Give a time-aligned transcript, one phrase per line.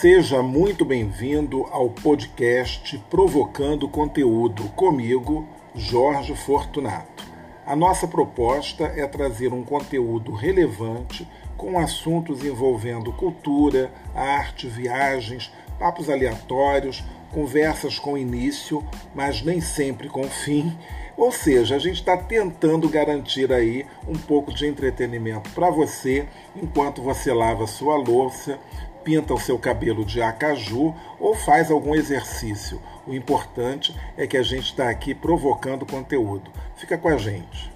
[0.00, 7.24] Seja muito bem-vindo ao podcast Provocando Conteúdo comigo, Jorge Fortunato.
[7.64, 16.10] A nossa proposta é trazer um conteúdo relevante com assuntos envolvendo cultura, arte, viagens, papos
[16.10, 18.84] aleatórios, conversas com início,
[19.14, 20.76] mas nem sempre com fim.
[21.16, 26.26] Ou seja, a gente está tentando garantir aí um pouco de entretenimento para você
[26.56, 28.58] enquanto você lava sua louça,
[29.04, 32.80] pinta o seu cabelo de acaju ou faz algum exercício.
[33.06, 36.50] O importante é que a gente está aqui provocando conteúdo.
[36.76, 37.72] Fica com a gente.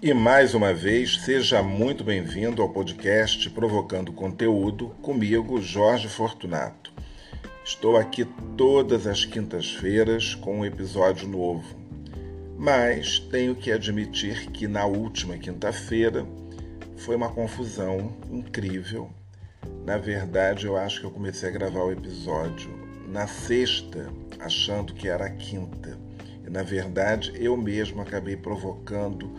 [0.00, 6.87] E mais uma vez, seja muito bem-vindo ao podcast Provocando Conteúdo, comigo, Jorge Fortunato.
[7.68, 8.24] Estou aqui
[8.56, 11.76] todas as quintas-feiras com um episódio novo.
[12.56, 16.26] Mas tenho que admitir que na última quinta-feira
[16.96, 19.10] foi uma confusão incrível.
[19.84, 22.70] Na verdade, eu acho que eu comecei a gravar o episódio
[23.06, 24.10] na sexta,
[24.40, 25.98] achando que era a quinta.
[26.46, 29.30] E na verdade, eu mesmo acabei provocando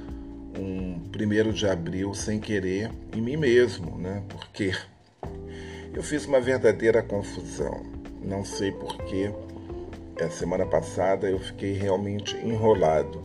[0.55, 4.23] um primeiro de abril sem querer em mim mesmo, né?
[4.29, 4.71] Porque
[5.95, 7.98] eu fiz uma verdadeira confusão.
[8.21, 9.31] Não sei porquê.
[10.19, 13.23] A é, semana passada eu fiquei realmente enrolado.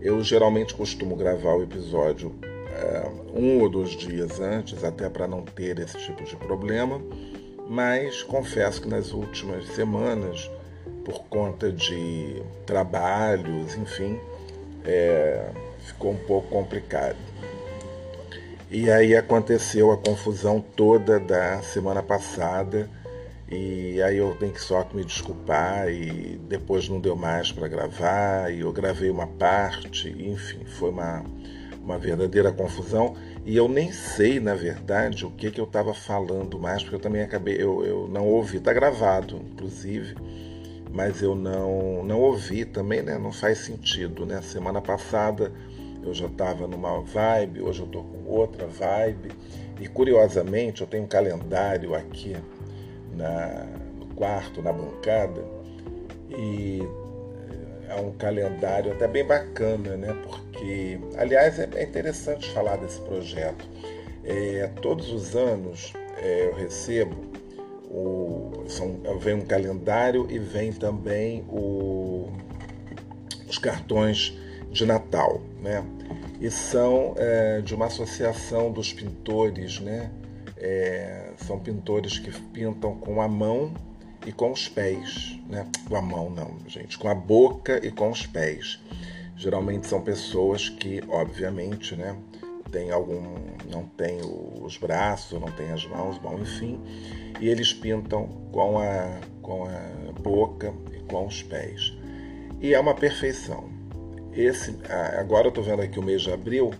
[0.00, 2.34] Eu geralmente costumo gravar o episódio
[2.70, 7.00] é, um ou dois dias antes, até para não ter esse tipo de problema,
[7.68, 10.50] mas confesso que nas últimas semanas,
[11.04, 14.20] por conta de trabalhos, enfim,
[14.84, 17.16] é, ficou um pouco complicado.
[18.70, 22.90] E aí aconteceu a confusão toda da semana passada
[23.48, 28.52] e aí eu tenho que só me desculpar e depois não deu mais para gravar
[28.52, 31.24] e eu gravei uma parte, enfim, foi uma,
[31.80, 36.58] uma verdadeira confusão e eu nem sei, na verdade, o que, que eu estava falando
[36.58, 40.16] mais, porque eu também acabei, eu, eu não ouvi, está gravado, inclusive,
[40.90, 43.16] mas eu não, não ouvi também, né?
[43.16, 44.42] Não faz sentido, né?
[44.42, 45.52] Semana passada
[46.02, 49.30] eu já estava numa vibe, hoje eu estou com outra vibe
[49.80, 52.36] e curiosamente eu tenho um calendário aqui
[53.16, 53.66] na,
[53.98, 55.44] no quarto, na bancada,
[56.30, 56.82] e
[57.88, 60.14] é um calendário até bem bacana, né?
[60.24, 63.66] Porque, aliás, é, é interessante falar desse projeto.
[64.24, 67.14] É, todos os anos é, eu recebo
[67.88, 72.30] o, são, vem um calendário e vem também o,
[73.48, 74.36] os cartões
[74.70, 75.84] de Natal, né?
[76.40, 80.10] E são é, de uma associação dos pintores, né?
[80.58, 83.72] É, são pintores que pintam com a mão
[84.26, 85.66] e com os pés, né?
[85.88, 88.80] Com a mão não, gente, com a boca e com os pés.
[89.36, 92.16] Geralmente são pessoas que, obviamente, né,
[92.72, 93.22] tem algum,
[93.70, 94.18] não tem
[94.62, 96.80] os braços, não tem as mãos, bom, enfim,
[97.40, 101.92] e eles pintam com a, com a boca e com os pés.
[102.60, 103.68] E é uma perfeição.
[104.32, 104.76] Esse,
[105.18, 106.72] agora eu estou vendo aqui o mês de abril,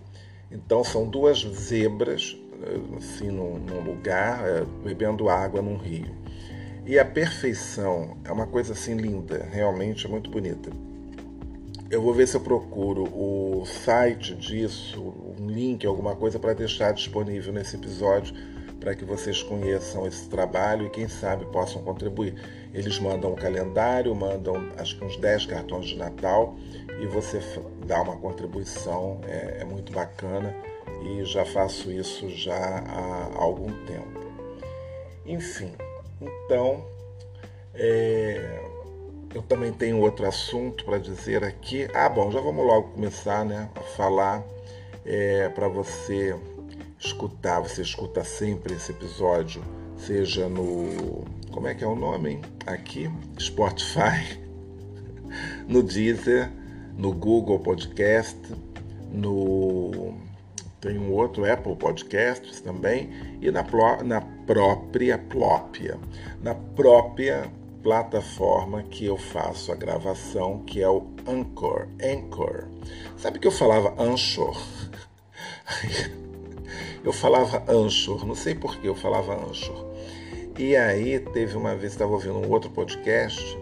[0.51, 2.35] então são duas zebras
[2.97, 6.15] assim, num, num lugar, é, bebendo água num rio.
[6.85, 10.69] E a perfeição é uma coisa assim linda, realmente é muito bonita.
[11.89, 16.93] Eu vou ver se eu procuro o site disso, um link, alguma coisa para deixar
[16.93, 18.35] disponível nesse episódio
[18.79, 22.35] para que vocês conheçam esse trabalho e quem sabe possam contribuir.
[22.73, 26.55] Eles mandam um calendário, mandam acho que uns 10 cartões de Natal
[27.01, 27.41] e você
[27.85, 30.55] dá uma contribuição, é, é muito bacana
[31.07, 34.27] e já faço isso já há algum tempo.
[35.25, 35.71] Enfim,
[36.21, 36.85] então
[37.73, 38.61] é,
[39.33, 41.87] eu também tenho outro assunto para dizer aqui.
[41.93, 44.43] Ah, bom, já vamos logo começar né, a falar
[45.05, 46.35] é, para você
[46.99, 47.61] escutar.
[47.61, 49.63] Você escuta sempre esse episódio,
[49.97, 51.25] seja no.
[51.51, 52.31] Como é que é o nome?
[52.31, 52.41] Hein?
[52.65, 53.09] Aqui,
[53.39, 54.39] Spotify,
[55.67, 56.51] no Deezer,
[56.97, 58.39] no Google Podcast,
[59.11, 60.26] no
[60.79, 63.09] tem um outro Apple Podcasts também
[63.41, 63.63] e na,
[64.03, 65.97] na própria Plópia,
[66.41, 67.51] na própria
[67.81, 71.87] plataforma que eu faço a gravação, que é o Anchor.
[72.03, 72.67] Anchor.
[73.17, 74.61] Sabe que eu falava Anchor?
[77.03, 79.87] eu falava Anchor, não sei por que eu falava Anchor.
[80.59, 83.57] E aí teve uma vez estava ouvindo um outro podcast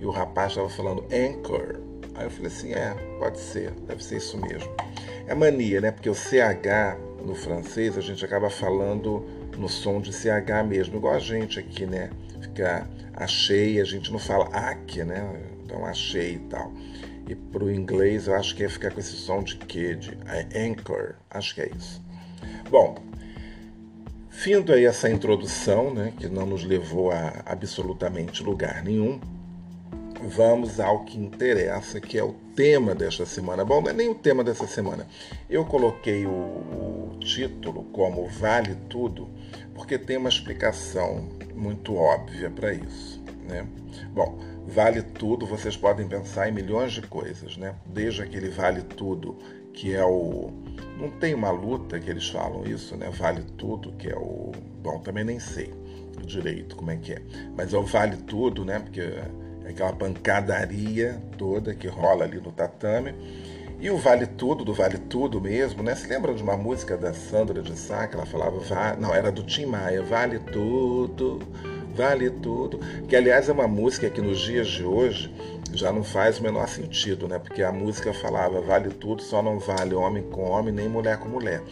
[0.00, 1.80] e o rapaz estava falando Anchor.
[2.14, 4.70] Aí eu falei assim, é, pode ser, deve ser isso mesmo.
[5.26, 5.90] É mania, né?
[5.90, 9.24] Porque o CH no francês a gente acaba falando
[9.56, 12.10] no som de CH mesmo, igual a gente aqui, né?
[12.40, 15.40] Fica achei, a gente não fala ac, né?
[15.64, 16.72] Então achei e tal.
[17.28, 19.94] E para o inglês eu acho que ia ficar com esse som de que?
[19.94, 20.18] De
[20.56, 21.14] anchor.
[21.30, 22.02] Acho que é isso.
[22.68, 22.96] Bom,
[24.28, 29.20] findo aí essa introdução, né, que não nos levou a absolutamente lugar nenhum,
[30.28, 33.64] vamos ao que interessa, que é o tema desta semana.
[33.64, 35.06] Bom, não é nem o tema dessa semana.
[35.48, 39.28] Eu coloquei o, o título como Vale Tudo,
[39.74, 43.22] porque tem uma explicação muito óbvia para isso.
[43.48, 43.66] Né?
[44.14, 47.74] Bom, vale tudo, vocês podem pensar em milhões de coisas, né?
[47.86, 49.36] Desde aquele vale tudo,
[49.72, 50.50] que é o.
[50.98, 53.10] Não tem uma luta que eles falam isso, né?
[53.10, 54.52] Vale tudo, que é o.
[54.82, 55.72] Bom, também nem sei
[56.26, 57.22] direito como é que é.
[57.56, 58.78] Mas é o vale tudo, né?
[58.78, 59.02] Porque
[59.72, 63.14] aquela pancadaria toda que rola ali no tatame.
[63.80, 65.94] E o Vale Tudo, do Vale Tudo mesmo, né?
[65.96, 68.60] Se lembra de uma música da Sandra de Sá, que ela falava,
[68.96, 71.40] não, era do Tim Maia, Vale Tudo,
[71.94, 72.78] Vale Tudo,
[73.08, 75.34] que aliás é uma música que nos dias de hoje
[75.74, 77.38] já não faz o menor sentido, né?
[77.38, 81.28] Porque a música falava vale tudo, só não vale homem com homem, nem mulher com
[81.28, 81.62] mulher.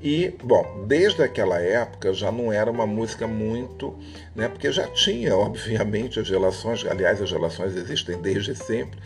[0.00, 3.96] E, bom, desde aquela época já não era uma música muito,
[4.34, 4.48] né?
[4.48, 8.98] Porque já tinha, obviamente, as relações, aliás, as relações existem desde sempre,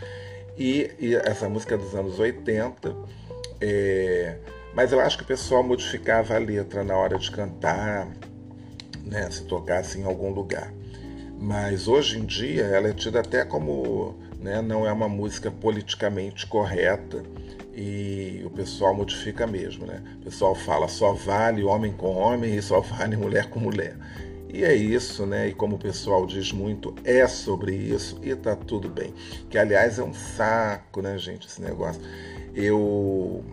[0.57, 2.95] e, e essa música dos anos 80.
[3.61, 4.37] É,
[4.73, 8.07] mas eu acho que o pessoal modificava a letra na hora de cantar,
[9.05, 10.73] né, se tocasse em algum lugar.
[11.39, 16.47] Mas hoje em dia ela é tida até como né, não é uma música politicamente
[16.47, 17.23] correta
[17.73, 19.85] e o pessoal modifica mesmo.
[19.85, 20.01] Né?
[20.21, 23.95] O pessoal fala só vale homem com homem e só vale mulher com mulher.
[24.53, 25.47] E é isso, né?
[25.47, 29.13] E como o pessoal diz muito, é sobre isso e tá tudo bem.
[29.49, 32.01] Que aliás é um saco, né, gente, esse negócio.
[32.53, 33.43] Eu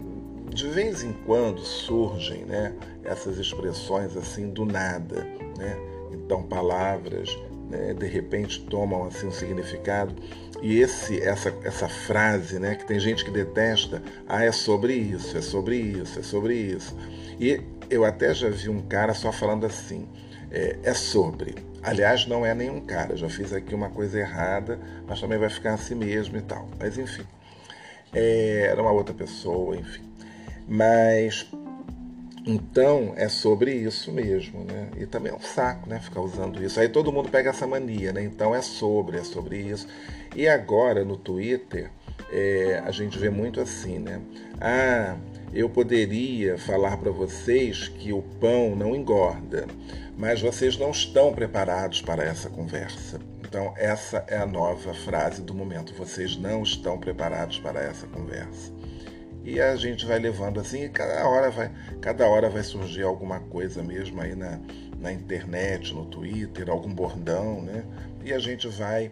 [0.52, 2.74] de vez em quando surgem, né,
[3.04, 5.24] essas expressões assim do nada,
[5.56, 5.78] né?
[6.10, 7.38] Então palavras,
[7.68, 10.14] né, de repente tomam assim um significado
[10.62, 15.36] e esse essa essa frase, né, que tem gente que detesta, ah, é sobre isso,
[15.36, 16.96] é sobre isso, é sobre isso.
[17.38, 17.60] E
[17.90, 20.08] eu até já vi um cara só falando assim,
[20.50, 21.54] é, é sobre.
[21.82, 23.16] Aliás, não é nenhum cara.
[23.16, 26.68] Já fiz aqui uma coisa errada, mas também vai ficar assim mesmo e tal.
[26.78, 27.24] Mas enfim,
[28.12, 30.02] é, era uma outra pessoa, enfim.
[30.66, 31.48] Mas
[32.46, 34.90] então é sobre isso mesmo, né?
[34.96, 36.00] E também é um saco, né?
[36.00, 36.78] Ficar usando isso.
[36.80, 38.22] Aí todo mundo pega essa mania, né?
[38.22, 39.86] Então é sobre, é sobre isso.
[40.34, 41.90] E agora no Twitter
[42.30, 44.20] é, a gente vê muito assim, né?
[44.60, 45.16] Ah,
[45.52, 49.66] eu poderia falar para vocês que o pão não engorda
[50.18, 53.20] mas vocês não estão preparados para essa conversa.
[53.40, 55.94] Então, essa é a nova frase do momento.
[55.94, 58.72] Vocês não estão preparados para essa conversa.
[59.48, 61.70] E a gente vai levando assim, e cada hora vai,
[62.02, 64.60] cada hora vai surgir alguma coisa mesmo aí na,
[65.00, 67.82] na internet, no Twitter, algum bordão, né?
[68.22, 69.10] E a gente vai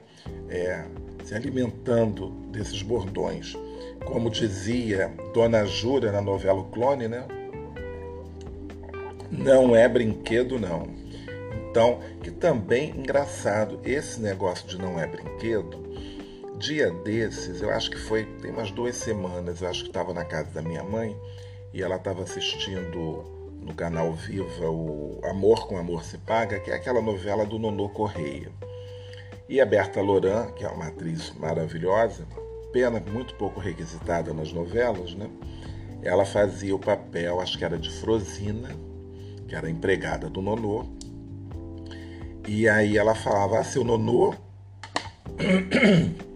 [0.51, 0.85] é,
[1.25, 3.57] se alimentando desses bordões.
[4.05, 7.25] Como dizia Dona Jura na novela o Clone, né?
[9.31, 10.87] Não é brinquedo, não.
[11.71, 15.86] Então, que também engraçado, esse negócio de não é brinquedo,
[16.59, 20.25] dia desses, eu acho que foi, tem umas duas semanas, eu acho que estava na
[20.25, 21.17] casa da minha mãe
[21.73, 23.25] e ela estava assistindo
[23.61, 27.89] no canal Viva o Amor com Amor se Paga, que é aquela novela do Nonô
[27.89, 28.51] Correia.
[29.49, 32.27] E a Berta Loran, que é uma atriz maravilhosa,
[32.73, 35.31] pena muito pouco requisitada nas novelas, né?
[36.03, 38.71] Ela fazia o papel, acho que era de Frosina,
[39.49, 40.87] que era empregada do Nonô,
[42.49, 44.33] e aí ela falava, ah, seu nonô.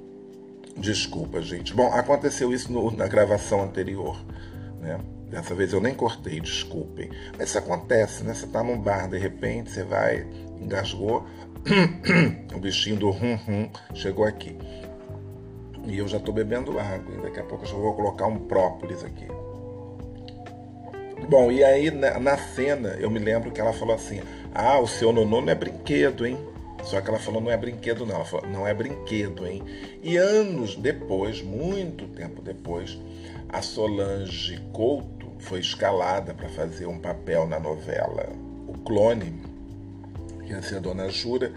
[0.81, 1.75] Desculpa, gente.
[1.75, 4.17] Bom, aconteceu isso no, na gravação anterior,
[4.81, 4.99] né?
[5.29, 7.11] Dessa vez eu nem cortei, desculpem.
[7.39, 8.35] Mas isso acontece, né?
[8.35, 10.27] Você tá num bar, de repente, você vai,
[10.61, 11.25] engasgou,
[12.57, 14.57] o bichinho do rum rum chegou aqui.
[15.87, 18.39] E eu já tô bebendo água, e daqui a pouco eu já vou colocar um
[18.39, 19.27] própolis aqui.
[21.29, 24.21] Bom, e aí na, na cena eu me lembro que ela falou assim:
[24.55, 26.39] ah, o seu nonô não é brinquedo, hein?
[26.85, 28.17] Só que ela falou não é brinquedo, não.
[28.17, 29.63] Ela falou, não é brinquedo, hein?
[30.03, 32.99] E anos depois, muito tempo depois,
[33.49, 38.29] a Solange Couto foi escalada para fazer um papel na novela
[38.69, 39.43] O Clone,
[40.45, 41.53] que ia ser a Dona Jura,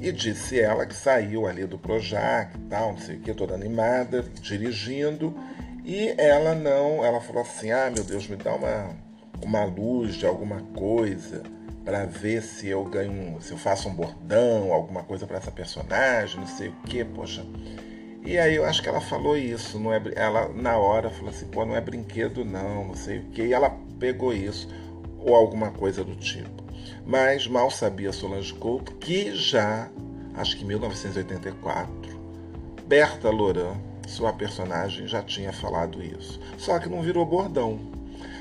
[0.00, 3.54] e disse ela que saiu ali do Projac e tal, não sei o que, toda
[3.54, 5.34] animada, dirigindo,
[5.84, 8.90] e ela não, ela falou assim, ah, meu Deus, me dá uma,
[9.42, 11.42] uma luz de alguma coisa
[11.84, 16.40] para ver se eu ganho, se eu faço um bordão, alguma coisa para essa personagem,
[16.40, 17.44] não sei o que, poxa.
[18.24, 21.46] E aí eu acho que ela falou isso, não é, ela na hora falou assim,
[21.46, 24.68] pô, não é brinquedo não, não sei o que, e ela pegou isso
[25.18, 26.64] ou alguma coisa do tipo.
[27.04, 29.90] Mas mal sabia Solange Couto que já,
[30.34, 32.14] acho que em 1984
[32.86, 33.76] Berta Loran,
[34.06, 36.38] sua personagem, já tinha falado isso.
[36.58, 37.80] Só que não virou bordão.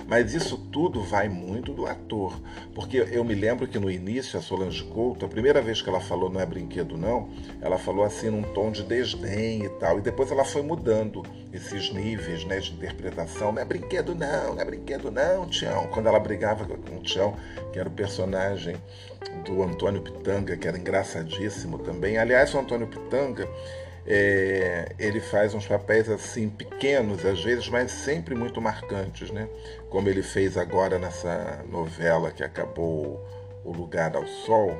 [0.07, 2.39] Mas isso tudo vai muito do ator.
[2.73, 5.99] Porque eu me lembro que no início, a Solange Couto, a primeira vez que ela
[5.99, 7.29] falou não é brinquedo não,
[7.61, 9.99] ela falou assim num tom de desdém e tal.
[9.99, 13.51] E depois ela foi mudando esses níveis né, de interpretação.
[13.51, 15.87] Não é brinquedo não, não é brinquedo não, Tião.
[15.87, 17.35] Quando ela brigava com o Tião,
[17.71, 18.75] que era o personagem
[19.45, 22.17] do Antônio Pitanga, que era engraçadíssimo também.
[22.17, 23.47] Aliás, o Antônio Pitanga
[24.05, 29.47] é, ele faz uns papéis assim pequenos às vezes, mas sempre muito marcantes, né?
[29.89, 33.25] Como ele fez agora nessa novela que acabou
[33.63, 34.71] O Lugar ao Sol,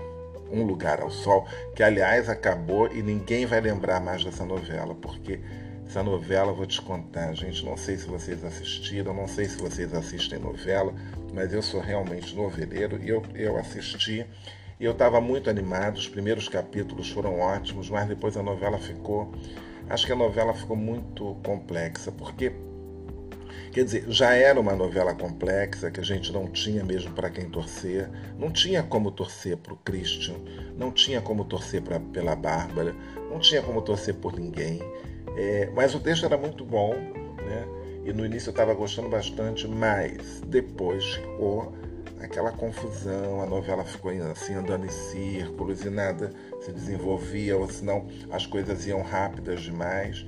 [0.52, 5.40] Um Lugar ao Sol, que aliás acabou e ninguém vai lembrar mais dessa novela, porque
[5.86, 9.94] essa novela, vou te contar, gente, não sei se vocês assistiram, não sei se vocês
[9.94, 10.94] assistem novela,
[11.34, 14.26] mas eu sou realmente noveleiro e eu, eu assisti
[14.84, 19.32] e eu estava muito animado, os primeiros capítulos foram ótimos, mas depois a novela ficou.
[19.90, 22.52] Acho que a novela ficou muito complexa, porque.
[23.72, 27.50] Quer dizer, já era uma novela complexa, que a gente não tinha mesmo para quem
[27.50, 30.36] torcer, não tinha como torcer para o Christian,
[30.78, 32.94] não tinha como torcer pra, pela Bárbara,
[33.32, 34.82] não tinha como torcer por ninguém.
[35.38, 37.66] É, mas o texto era muito bom, né?
[38.04, 41.74] E no início eu estava gostando bastante, mas depois ficou
[42.24, 48.08] aquela confusão, a novela ficou assim andando em círculos e nada se desenvolvia, ou senão
[48.32, 50.26] as coisas iam rápidas demais.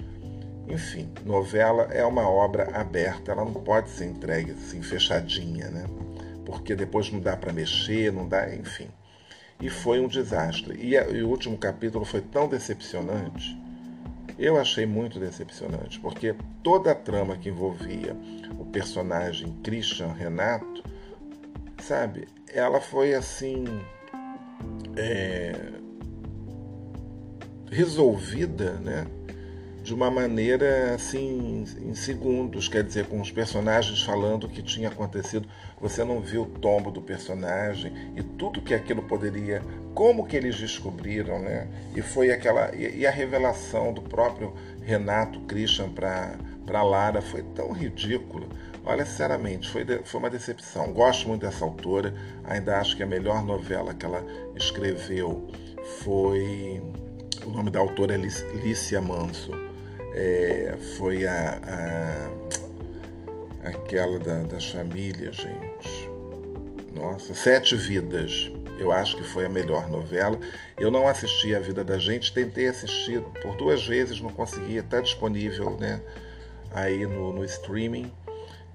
[0.67, 5.85] Enfim, novela é uma obra aberta, ela não pode ser entregue assim, fechadinha, né?
[6.45, 8.87] Porque depois não dá para mexer, não dá, enfim.
[9.61, 10.77] E foi um desastre.
[10.79, 13.57] E, a, e o último capítulo foi tão decepcionante.
[14.37, 18.15] Eu achei muito decepcionante, porque toda a trama que envolvia
[18.59, 20.83] o personagem Christian Renato
[21.85, 22.27] sabe?
[22.51, 23.65] Ela foi assim.
[24.97, 25.53] É,
[27.71, 29.05] resolvida, né?
[29.83, 34.87] De uma maneira assim, em segundos, quer dizer, com os personagens falando o que tinha
[34.87, 35.47] acontecido.
[35.79, 39.61] Você não viu o tombo do personagem e tudo que aquilo poderia,
[39.93, 41.67] como que eles descobriram, né?
[41.95, 42.73] E foi aquela.
[42.75, 48.47] E, e a revelação do próprio Renato Christian para Lara foi tão ridícula.
[48.85, 50.93] Olha, sinceramente, foi, de, foi uma decepção.
[50.93, 52.13] Gosto muito dessa autora,
[52.43, 54.23] ainda acho que a melhor novela que ela
[54.55, 55.47] escreveu
[56.03, 56.81] foi.
[57.43, 59.51] O nome da autora é Lícia Manso.
[60.13, 61.59] É, foi a,
[63.63, 66.09] a aquela da, das famílias, gente.
[66.93, 68.51] Nossa, Sete Vidas.
[68.77, 70.37] Eu acho que foi a melhor novela.
[70.77, 74.77] Eu não assisti A Vida da Gente, tentei assistir por duas vezes, não consegui.
[74.77, 76.01] Está disponível né,
[76.73, 78.11] aí no, no streaming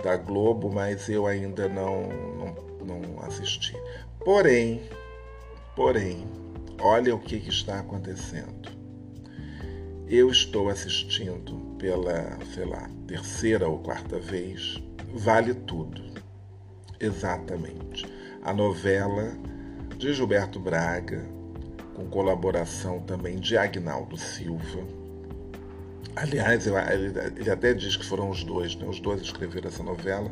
[0.02, 2.08] da Globo, mas eu ainda não,
[2.84, 3.74] não, não assisti.
[4.24, 4.82] Porém,
[5.76, 6.26] porém,
[6.80, 8.70] olha o que, que está acontecendo.
[10.08, 14.82] Eu estou assistindo pela, sei lá, terceira ou quarta vez,
[15.14, 16.02] Vale Tudo.
[16.98, 18.06] Exatamente.
[18.42, 19.32] A novela
[19.96, 21.24] de Gilberto Braga,
[21.94, 24.99] com colaboração também de Agnaldo Silva
[26.20, 28.86] Aliás, ele até diz que foram os dois, né?
[28.86, 30.30] os dois escreveram essa novela.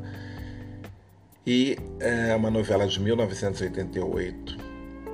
[1.47, 4.59] E é uma novela de 1988,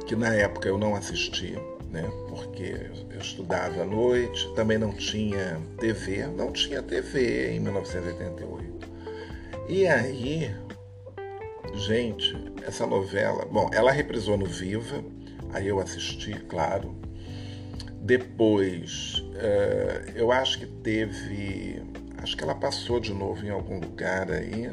[0.05, 1.63] que na época eu não assistia,
[1.93, 2.03] né?
[2.29, 8.89] porque eu estudava à noite, também não tinha TV, não tinha TV em 1988.
[9.69, 10.53] E aí,
[11.75, 15.05] gente, essa novela, bom, ela reprisou no Viva,
[15.53, 17.04] aí eu assisti, claro,
[18.05, 21.83] depois, uh, eu acho que teve.
[22.19, 24.71] Acho que ela passou de novo em algum lugar aí.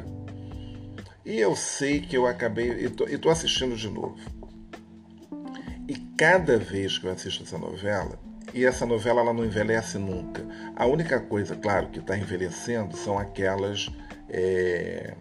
[1.24, 2.68] E eu sei que eu acabei.
[2.72, 4.18] E estou assistindo de novo.
[5.88, 8.18] E cada vez que eu assisto essa novela,
[8.52, 10.44] e essa novela ela não envelhece nunca.
[10.76, 13.88] A única coisa, claro, que está envelhecendo são aquelas.
[14.28, 15.14] É,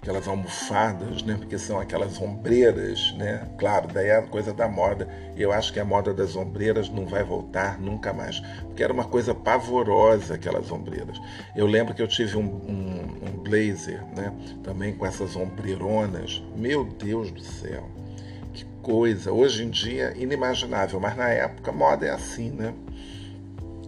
[0.00, 1.36] aquelas almofadas, né?
[1.36, 3.48] Porque são aquelas ombreiras, né?
[3.58, 5.08] Claro, daí é a coisa da moda.
[5.36, 9.04] Eu acho que a moda das ombreiras não vai voltar nunca mais, porque era uma
[9.04, 11.20] coisa pavorosa aquelas ombreiras.
[11.54, 14.32] Eu lembro que eu tive um, um, um blazer, né?
[14.62, 16.42] Também com essas ombreironas.
[16.56, 17.88] Meu Deus do céu,
[18.54, 19.32] que coisa!
[19.32, 22.72] Hoje em dia inimaginável, mas na época moda é assim, né?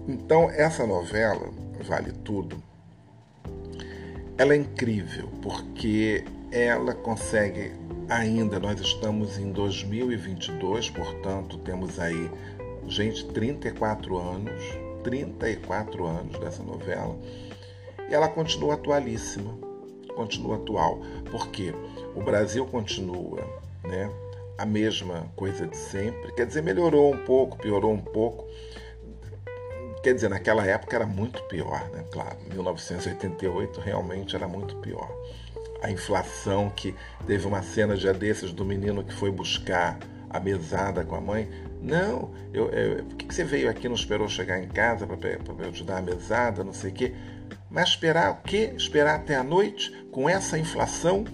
[0.09, 1.51] Então essa novela
[1.83, 2.70] vale tudo
[4.41, 7.75] ela é incrível porque ela consegue
[8.09, 12.31] ainda, nós estamos em 2022, portanto, temos aí,
[12.89, 14.63] gente, 34 anos,
[15.05, 17.19] 34 anos dessa novela,
[18.09, 19.59] e ela continua atualíssima,
[20.17, 21.75] continua atual, porque
[22.17, 23.47] o Brasil continua,
[23.85, 24.11] né,
[24.57, 28.47] a mesma coisa de sempre, quer dizer, melhorou um pouco, piorou um pouco,
[30.03, 32.05] Quer dizer, naquela época era muito pior, né?
[32.11, 35.11] Claro, 1988 realmente era muito pior.
[35.83, 36.95] A inflação que
[37.27, 39.99] teve uma cena já desses do menino que foi buscar
[40.31, 41.51] a mesada com a mãe.
[41.83, 45.73] Não, eu, eu, por que você veio aqui não esperou chegar em casa para eu
[45.73, 47.15] te dar a mesada, não sei o quê?
[47.71, 48.73] Mas esperar o quê?
[48.77, 51.25] Esperar até a noite com essa inflação?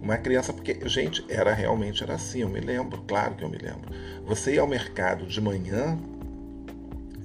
[0.00, 3.58] Uma criança, porque, gente, era realmente era assim, eu me lembro, claro que eu me
[3.58, 3.90] lembro.
[4.24, 5.96] Você ia ao mercado de manhã,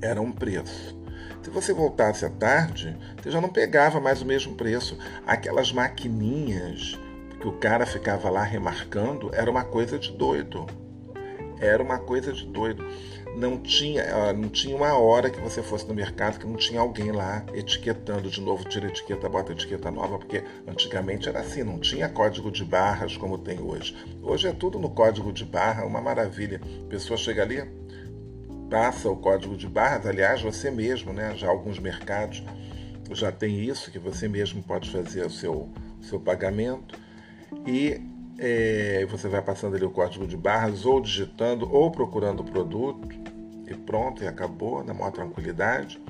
[0.02, 0.98] era um preço.
[1.42, 4.98] Se você voltasse à tarde, você já não pegava mais o mesmo preço.
[5.26, 7.00] Aquelas maquininhas
[7.40, 10.66] que o cara ficava lá remarcando era uma coisa de doido.
[11.60, 12.86] Era uma coisa de doido.
[13.38, 17.12] Não tinha, não tinha uma hora que você fosse no mercado que não tinha alguém
[17.12, 22.10] lá etiquetando de novo, tira etiqueta, bota etiqueta nova, porque antigamente era assim, não tinha
[22.10, 23.96] código de barras como tem hoje.
[24.24, 26.60] Hoje é tudo no código de barra, uma maravilha.
[26.86, 27.64] A pessoa chega ali,
[28.70, 31.36] passa o código de barras, aliás, você mesmo, né?
[31.36, 32.44] Já alguns mercados
[33.12, 35.70] já tem isso, que você mesmo pode fazer o seu,
[36.02, 37.00] seu pagamento
[37.66, 38.02] e
[38.38, 43.08] é, você vai passando ali o código de barras ou digitando ou procurando o produto
[43.68, 46.02] e pronto, e acabou, na maior tranquilidade.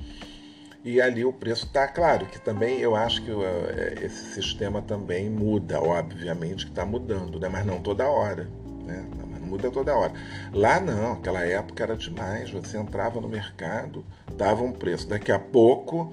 [0.84, 5.28] E ali o preço está claro que também eu acho que é, esse sistema também
[5.28, 7.48] muda, obviamente que está mudando, né?
[7.48, 8.48] mas não toda hora.
[8.84, 9.04] Né?
[9.48, 10.12] Muda toda hora.
[10.52, 12.50] Lá não, aquela época era demais.
[12.50, 14.04] Você entrava no mercado,
[14.36, 15.08] dava um preço.
[15.08, 16.12] Daqui a pouco,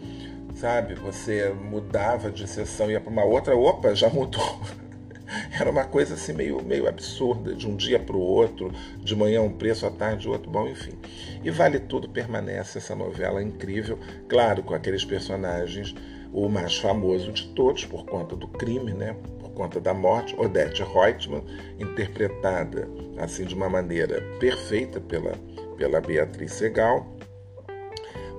[0.56, 4.60] sabe, você mudava de sessão, ia para uma outra, opa, já mudou.
[5.60, 9.42] Era uma coisa assim meio, meio absurda, de um dia para o outro, de manhã
[9.42, 10.94] um preço, à tarde outro, bom, enfim.
[11.44, 13.98] E Vale Tudo permanece essa novela incrível,
[14.30, 15.96] claro, com aqueles personagens,
[16.32, 19.16] o mais famoso de todos, por conta do crime, né?
[19.56, 21.44] conta da morte, Odette Reutemann,
[21.80, 25.34] interpretada assim de uma maneira perfeita pela,
[25.78, 27.06] pela Beatriz Segal.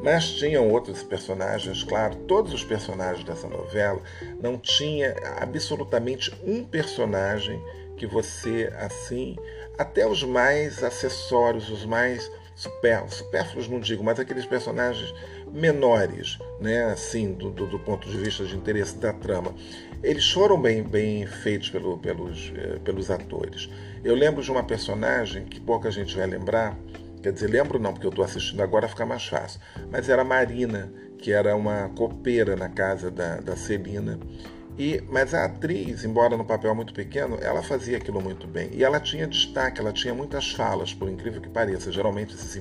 [0.03, 4.01] Mas tinham outros personagens, claro, todos os personagens dessa novela,
[4.41, 7.61] não tinha absolutamente um personagem
[7.97, 9.37] que você, assim,
[9.79, 15.15] até os mais acessórios, os mais supérfluos, não digo, mas aqueles personagens
[15.53, 19.55] menores, né, assim, do, do, do, ponto de vista de interesse da trama,
[20.03, 23.69] eles foram bem, bem feitos pelo, pelos, eh, pelos atores.
[24.07, 26.79] Eu lembro de uma personagem que pouca gente vai lembrar,
[27.21, 30.25] quer dizer, lembro não, porque eu estou assistindo agora, fica mais fácil, mas era a
[30.25, 34.17] Marina, que era uma copeira na casa da, da Celina,
[34.79, 38.69] e, mas a atriz, embora no papel muito pequeno, ela fazia aquilo muito bem.
[38.73, 41.91] E ela tinha destaque, ela tinha muitas falas, por incrível que pareça.
[41.91, 42.61] Geralmente esses,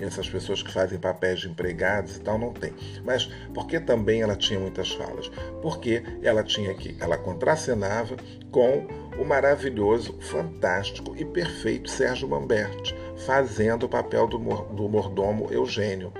[0.00, 2.72] essas pessoas que fazem papéis de empregados e tal não tem.
[3.04, 5.30] Mas por que também ela tinha muitas falas?
[5.60, 8.16] Porque ela tinha que, ela contracenava
[8.50, 8.86] com
[9.18, 12.94] o maravilhoso, fantástico e perfeito Sérgio Mamberti,
[13.24, 16.12] fazendo o papel do, do mordomo Eugênio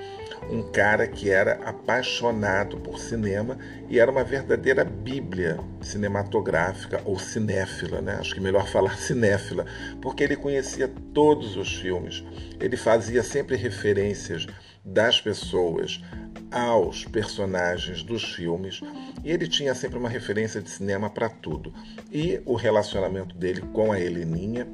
[0.51, 8.01] um cara que era apaixonado por cinema e era uma verdadeira bíblia cinematográfica ou cinéfila,
[8.01, 8.17] né?
[8.19, 9.67] Acho que é melhor falar cinéfila,
[10.01, 12.25] porque ele conhecia todos os filmes.
[12.61, 14.47] Ele fazia sempre referências
[14.85, 16.03] das pessoas
[16.51, 18.81] aos personagens dos filmes
[19.25, 21.73] e ele tinha sempre uma referência de cinema para tudo.
[22.11, 24.67] E o relacionamento dele com a Heleninha,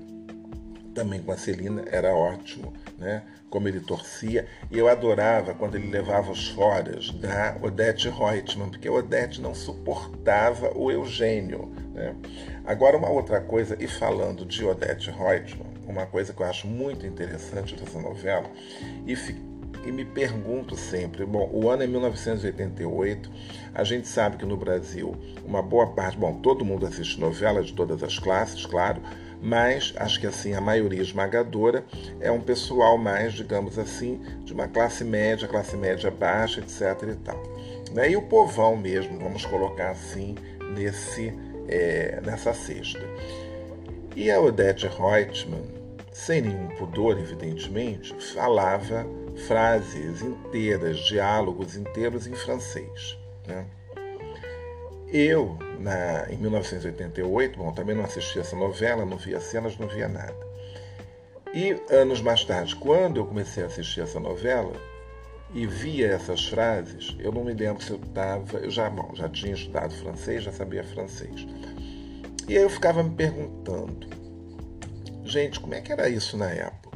[0.98, 3.22] também com a Celina, era ótimo né?
[3.48, 4.48] como ele torcia.
[4.68, 9.54] E eu adorava quando ele levava os foras da Odete Reutemann, porque a Odete não
[9.54, 11.72] suportava o Eugênio.
[11.94, 12.16] Né?
[12.64, 17.06] Agora, uma outra coisa, e falando de Odete Reutemann, uma coisa que eu acho muito
[17.06, 18.50] interessante dessa novela,
[19.06, 19.14] e,
[19.86, 23.30] e me pergunto sempre, bom, o ano é 1988,
[23.72, 25.14] a gente sabe que no Brasil
[25.46, 29.00] uma boa parte, bom, todo mundo assiste novela de todas as classes, claro,
[29.40, 31.84] mas acho que assim a maioria esmagadora
[32.20, 37.08] é um pessoal mais, digamos assim, de uma classe média, classe média baixa, etc.
[37.12, 37.42] e tal.
[37.92, 38.10] Né?
[38.10, 40.34] E o povão mesmo, vamos colocar assim,
[40.74, 41.32] nesse,
[41.68, 43.00] é, nessa cesta.
[44.16, 45.62] E a Odette Reutemann,
[46.12, 49.06] sem nenhum pudor, evidentemente, falava
[49.46, 53.16] frases inteiras, diálogos inteiros em francês.
[53.46, 53.64] Né?
[55.12, 60.08] Eu, na, em 1988, bom, também não assisti essa novela, não via cenas, não via
[60.08, 60.36] nada.
[61.54, 64.74] E anos mais tarde, quando eu comecei a assistir essa novela
[65.54, 69.28] e via essas frases, eu não me lembro se eu estava, eu já, bom, já
[69.28, 71.46] tinha estudado francês, já sabia francês.
[72.46, 74.06] E aí eu ficava me perguntando,
[75.24, 76.87] gente, como é que era isso na época?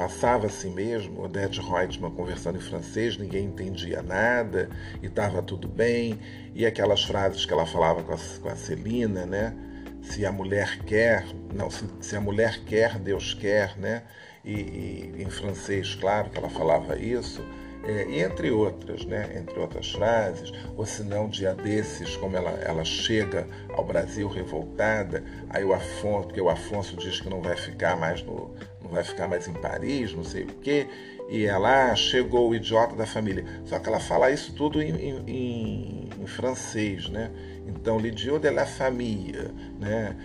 [0.00, 4.70] Passava assim mesmo, Odette Reutemann conversando em francês, ninguém entendia nada
[5.02, 6.18] e estava tudo bem.
[6.54, 9.54] E aquelas frases que ela falava com a, com a Celina, né?
[10.00, 14.04] Se a mulher quer, não, se, se a mulher quer, Deus quer, né?
[14.42, 17.44] E, e, em francês, claro que ela falava isso.
[17.84, 19.36] É, entre outras, né?
[19.36, 25.24] entre outras frases, ou se não, dia desses, como ela, ela chega ao Brasil revoltada,
[25.48, 28.54] aí o Afonso, porque o Afonso diz que não vai ficar mais no,
[28.90, 30.86] vai ficar mais em Paris, não sei o quê,
[31.28, 33.44] e ela ah, chegou o idiota da família.
[33.64, 34.90] Só que ela fala isso tudo em,
[35.26, 37.30] em, em francês, né?
[37.66, 40.16] Então, l'idiot de la famille, né?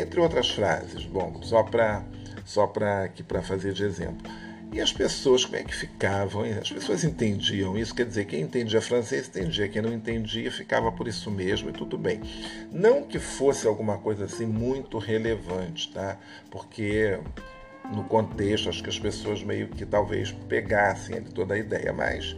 [0.00, 1.04] Entre outras frases.
[1.04, 2.04] Bom, só para
[2.44, 4.30] só para aqui para fazer de exemplo.
[4.72, 6.42] E as pessoas, como é que ficavam?
[6.42, 11.08] As pessoas entendiam isso, quer dizer, quem entendia francês entendia, quem não entendia ficava por
[11.08, 12.20] isso mesmo e tudo bem.
[12.70, 16.18] Não que fosse alguma coisa assim muito relevante, tá?
[16.50, 17.18] Porque
[17.92, 22.36] no contexto acho que as pessoas meio que talvez pegassem toda a ideia, mas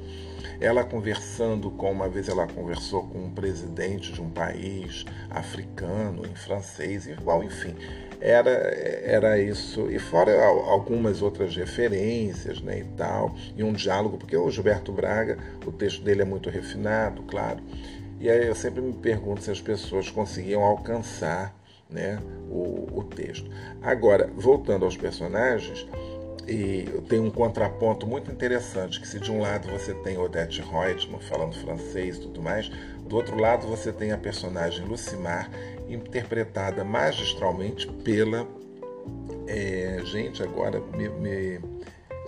[0.61, 6.35] ela conversando com, uma vez ela conversou com um presidente de um país africano, em
[6.35, 7.77] francês, igual, enfim,
[8.21, 9.89] era, era isso.
[9.91, 15.39] E fora algumas outras referências né, e tal, e um diálogo, porque o Gilberto Braga,
[15.65, 17.63] o texto dele é muito refinado, claro.
[18.21, 21.55] E aí eu sempre me pergunto se as pessoas conseguiam alcançar
[21.90, 23.51] né, o, o texto.
[23.83, 25.87] Agora, voltando aos personagens,
[26.48, 31.20] e tem um contraponto muito interessante, que se de um lado você tem Odette Reutemann
[31.20, 32.70] falando francês e tudo mais,
[33.07, 35.51] do outro lado você tem a personagem Lucimar,
[35.88, 38.46] interpretada magistralmente pela...
[39.46, 41.61] É, gente, agora me, me,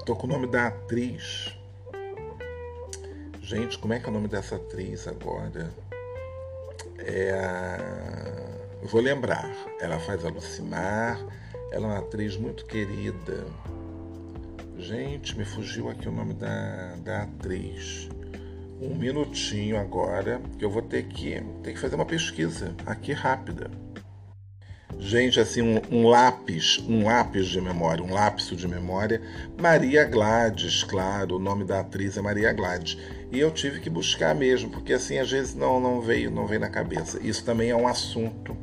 [0.07, 1.57] com o nome da atriz.
[3.41, 5.71] Gente, como é que é o nome dessa atriz agora?
[6.99, 8.60] É a...
[8.83, 9.51] Vou lembrar.
[9.79, 11.21] Ela faz a Lucimar,
[11.71, 13.45] ela é uma atriz muito querida.
[14.79, 18.09] Gente, me fugiu aqui o nome da, da atriz.
[18.81, 23.71] Um minutinho agora, que eu vou ter que, ter que fazer uma pesquisa aqui rápida.
[24.99, 29.21] Gente, assim, um, um, lápis, um lápis de memória, um lapso de memória.
[29.61, 32.97] Maria Gladys, claro, o nome da atriz é Maria Gladys.
[33.31, 36.61] E eu tive que buscar mesmo, porque assim, às vezes não, não veio, não veio
[36.61, 37.21] na cabeça.
[37.23, 38.57] Isso também é um assunto.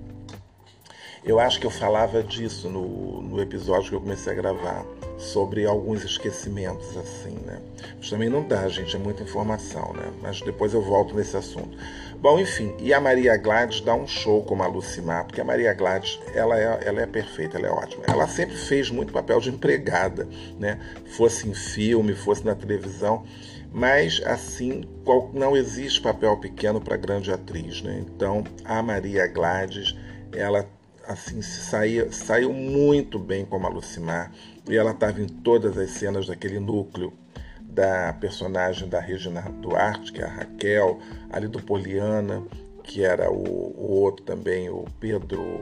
[1.27, 4.85] Eu acho que eu falava disso no, no episódio que eu comecei a gravar
[5.17, 7.59] sobre alguns esquecimentos, assim, né?
[7.97, 10.09] Mas também não dá, gente, é muita informação, né?
[10.21, 11.77] Mas depois eu volto nesse assunto.
[12.21, 15.73] Bom, enfim, e a Maria Gladys dá um show como a Lucimar, porque a Maria
[15.73, 18.05] Gladys, ela é, ela é perfeita, ela é ótima.
[18.07, 20.79] Ela sempre fez muito papel de empregada, né?
[21.17, 23.25] Fosse em filme, fosse na televisão,
[23.69, 24.85] mas assim,
[25.33, 28.01] não existe papel pequeno para grande atriz, né?
[28.07, 29.93] Então, a Maria Gladys,
[30.31, 30.65] ela
[31.07, 34.31] assim saiu, saiu muito bem como a Lucimar
[34.69, 37.13] e ela estava em todas as cenas daquele núcleo
[37.61, 40.99] da personagem da Regina Duarte, que é a Raquel,
[41.31, 42.43] ali do Poliana,
[42.83, 45.61] que era o, o outro também, o Pedro.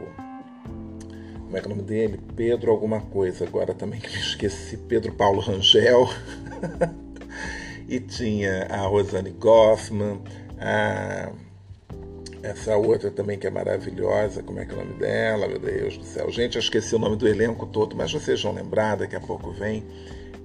[1.44, 2.20] Como é que é o nome dele?
[2.36, 6.10] Pedro alguma coisa, agora também que me esqueci, Pedro Paulo Rangel.
[7.88, 10.22] e tinha a Rosane Goffman,
[10.58, 11.32] a
[12.46, 15.98] essa outra também que é maravilhosa, como é que é o nome dela, meu Deus
[15.98, 16.30] do céu.
[16.30, 19.52] Gente, eu esqueci o nome do elenco todo, mas vocês vão lembrar, daqui a pouco
[19.52, 19.84] vem.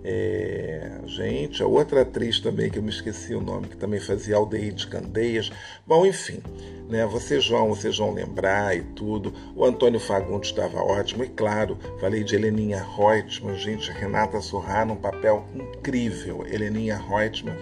[0.03, 4.37] É, gente, a outra atriz também que eu me esqueci o nome, que também fazia
[4.37, 5.53] Aldeia de Candeias.
[5.87, 6.41] Bom, enfim,
[6.89, 9.35] né, vocês vão, vocês vão lembrar e tudo.
[9.55, 14.97] O Antônio Fagundes estava ótimo, e claro, falei de Heleninha Reutemann, gente, Renata Sorrá num
[14.97, 16.47] papel incrível.
[16.47, 17.57] Heleninha Reutemann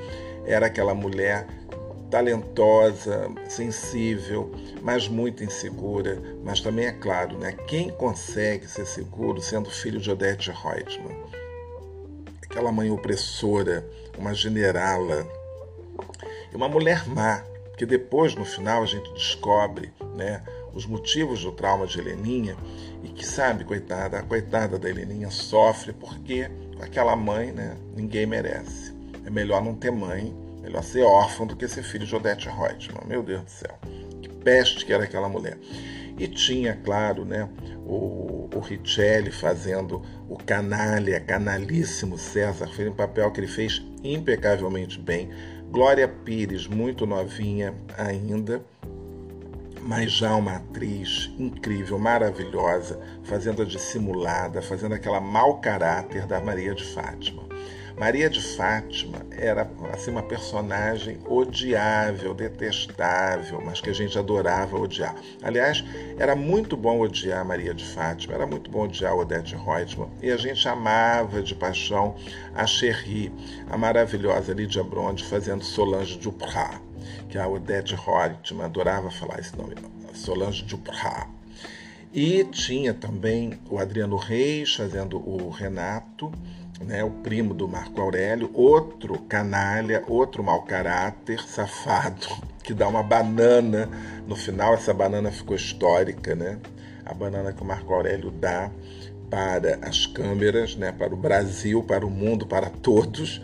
[0.47, 1.45] era aquela mulher
[2.11, 4.51] talentosa, sensível,
[4.83, 6.21] mas muito insegura.
[6.43, 7.53] Mas também é claro, né?
[7.67, 11.17] Quem consegue ser seguro sendo filho de Odette Reutemann?
[12.43, 13.87] Aquela mãe opressora,
[14.19, 15.27] uma generala,
[16.51, 17.45] e uma mulher má,
[17.77, 20.43] que depois, no final, a gente descobre, né?
[20.73, 22.57] Os motivos do trauma de Heleninha
[23.03, 27.77] e que sabe, coitada, a coitada da Heleninha sofre porque aquela mãe, né?
[27.95, 28.95] Ninguém merece.
[29.25, 30.35] É melhor não ter mãe
[30.69, 33.07] Melhor ser órfão do que ser filho de Odete Reutemann.
[33.07, 33.79] Meu Deus do céu.
[34.21, 35.57] Que peste que era aquela mulher.
[36.19, 37.49] E tinha, claro, né,
[37.87, 45.01] o, o Richelli fazendo o canalha, canalíssimo César, fez um papel que ele fez impecavelmente
[45.01, 45.31] bem.
[45.71, 48.63] Glória Pires, muito novinha ainda,
[49.81, 56.75] mas já uma atriz incrível, maravilhosa, fazendo a dissimulada, fazendo aquela mau caráter da Maria
[56.75, 57.48] de Fátima.
[57.99, 65.17] Maria de Fátima era assim uma personagem odiável, detestável, mas que a gente adorava odiar.
[65.43, 65.85] Aliás,
[66.17, 70.37] era muito bom odiar Maria de Fátima, era muito bom odiar Odete Reutemann, e a
[70.37, 72.15] gente amava de paixão
[72.55, 73.33] a Cherry,
[73.69, 76.81] a maravilhosa Lídia Bronde fazendo Solange Duprat,
[77.29, 79.75] que a Odete Reutemann adorava falar esse nome,
[80.15, 81.27] Solange Duprat.
[82.13, 86.33] E tinha também o Adriano Reis fazendo o Renato,
[86.85, 92.27] né, o primo do Marco Aurélio, outro canalha, outro mau caráter, safado,
[92.63, 93.89] que dá uma banana
[94.27, 94.75] no final.
[94.75, 96.59] Essa banana ficou histórica, né?
[97.05, 98.71] A banana que o Marco Aurélio dá
[99.31, 103.43] para as câmeras, né, para o Brasil, para o mundo, para todos,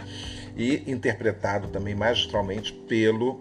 [0.57, 3.41] e interpretado também magistralmente pelo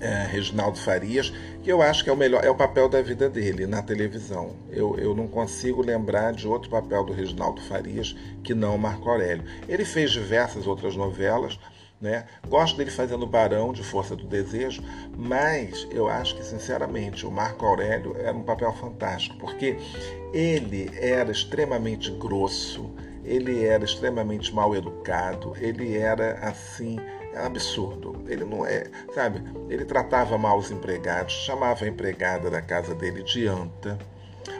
[0.00, 3.28] é, Reginaldo Farias, que eu acho que é o melhor, é o papel da vida
[3.28, 4.56] dele na televisão.
[4.70, 9.44] Eu, eu não consigo lembrar de outro papel do Reginaldo Farias que não Marco Aurélio.
[9.68, 11.58] Ele fez diversas outras novelas,
[12.00, 12.26] né?
[12.48, 14.82] Gosto dele fazendo Barão de Força do Desejo,
[15.16, 19.78] mas eu acho que, sinceramente, o Marco Aurélio era um papel fantástico, porque
[20.32, 22.90] ele era extremamente grosso,
[23.24, 26.98] ele era extremamente mal educado, ele era assim
[27.34, 28.24] é absurdo.
[28.26, 29.42] Ele não é, sabe?
[29.68, 33.98] Ele tratava mal os empregados, chamava a empregada da casa dele de anta.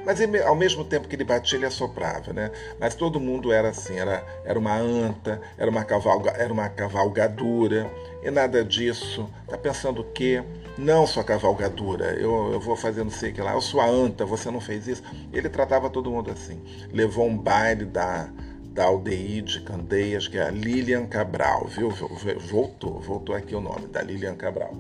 [0.05, 2.51] Mas ele, ao mesmo tempo que ele batia, ele assoprava, né?
[2.79, 7.91] Mas todo mundo era assim, era, era uma anta, era uma, cavalga, era uma cavalgadura,
[8.23, 9.29] e nada disso.
[9.49, 10.43] Tá pensando o quê?
[10.77, 13.87] Não sua cavalgadura, eu, eu vou fazer não sei o que lá, eu sou a
[13.87, 15.03] anta, você não fez isso.
[15.33, 16.61] Ele tratava todo mundo assim.
[16.93, 18.29] Levou um baile da,
[18.75, 21.91] da Aldeide Candeias, que é a Lilian Cabral, viu?
[21.91, 24.77] Voltou, voltou aqui o nome, da Lilian Cabral.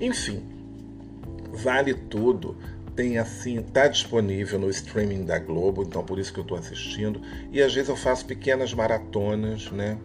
[0.00, 0.42] Enfim,
[1.52, 2.56] vale tudo.
[2.96, 7.22] Tem assim, tá disponível no streaming da Globo, então por isso que eu estou assistindo.
[7.52, 9.96] E às vezes eu faço pequenas maratonas, né?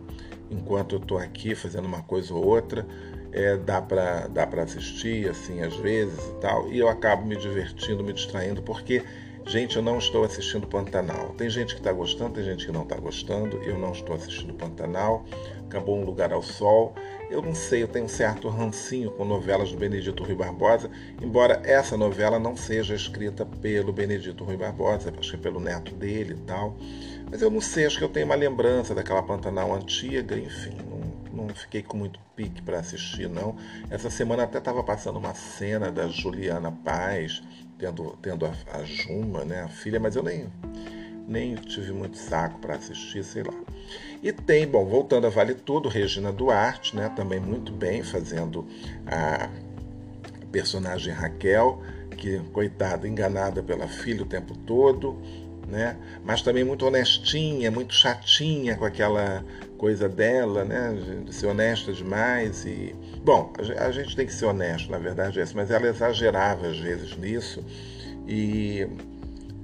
[0.52, 2.86] Enquanto eu estou aqui fazendo uma coisa ou outra,
[3.32, 6.72] é, dá para dá assistir, assim, às vezes e tal.
[6.72, 9.02] E eu acabo me divertindo, me distraindo, porque
[9.46, 11.30] Gente, eu não estou assistindo Pantanal.
[11.38, 13.58] Tem gente que está gostando, tem gente que não está gostando.
[13.58, 15.26] Eu não estou assistindo Pantanal.
[15.66, 16.96] Acabou Um Lugar ao Sol.
[17.30, 21.60] Eu não sei, eu tenho um certo rancinho com novelas do Benedito Rui Barbosa, embora
[21.66, 26.36] essa novela não seja escrita pelo Benedito Rui Barbosa, acho que é pelo neto dele
[26.36, 26.78] e tal.
[27.32, 30.78] Mas eu não sei, acho que eu tenho uma lembrança daquela Pantanal antiga, enfim,
[31.34, 33.56] não, não fiquei com muito pique para assistir, não.
[33.90, 37.42] Essa semana até estava passando uma cena da Juliana Paz
[37.84, 40.48] tendo, tendo a, a Juma, né, a filha, mas eu nem,
[41.28, 43.54] nem tive muito saco para assistir, sei lá.
[44.22, 48.65] E tem, bom, voltando a Vale Tudo, Regina Duarte, né, também muito bem, fazendo
[49.06, 49.50] a
[50.52, 51.82] personagem Raquel,
[52.17, 55.19] que, coitada, enganada pela filha o tempo todo,
[55.67, 55.98] né?
[56.24, 59.43] Mas também muito honestinha, muito chatinha com aquela
[59.84, 60.98] coisa dela, né?
[61.26, 65.43] De ser honesta demais e bom, a gente tem que ser honesto, na verdade é
[65.43, 67.62] isso, mas ela exagerava às vezes nisso
[68.26, 68.88] e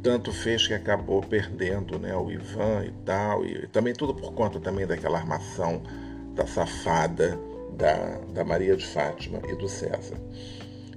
[0.04, 2.14] tanto fez que acabou perdendo, né?
[2.18, 5.82] O Ivan e tal e também tudo por conta também daquela armação
[6.36, 7.40] da safada
[7.78, 10.18] da, da Maria de Fátima e do César.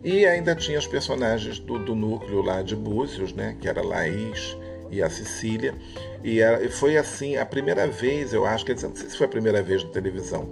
[0.03, 3.57] E ainda tinha os personagens do, do núcleo lá de Búzios, né?
[3.61, 4.57] Que era Laís
[4.93, 5.75] e a Cecília.
[6.23, 9.31] E foi assim, a primeira vez, eu acho, quer dizer, não sei se foi a
[9.31, 10.49] primeira vez na televisão,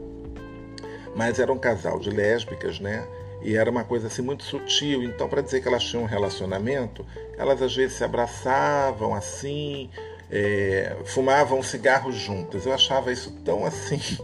[1.15, 3.07] mas era um casal de lésbicas, né?
[3.43, 5.03] E era uma coisa assim muito sutil.
[5.03, 7.07] Então, para dizer que elas tinham um relacionamento,
[7.39, 9.91] elas às vezes se abraçavam assim,
[10.31, 12.67] é, fumavam cigarros juntas.
[12.67, 14.01] Eu achava isso tão assim.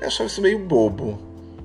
[0.00, 1.18] Eu achava isso meio bobo,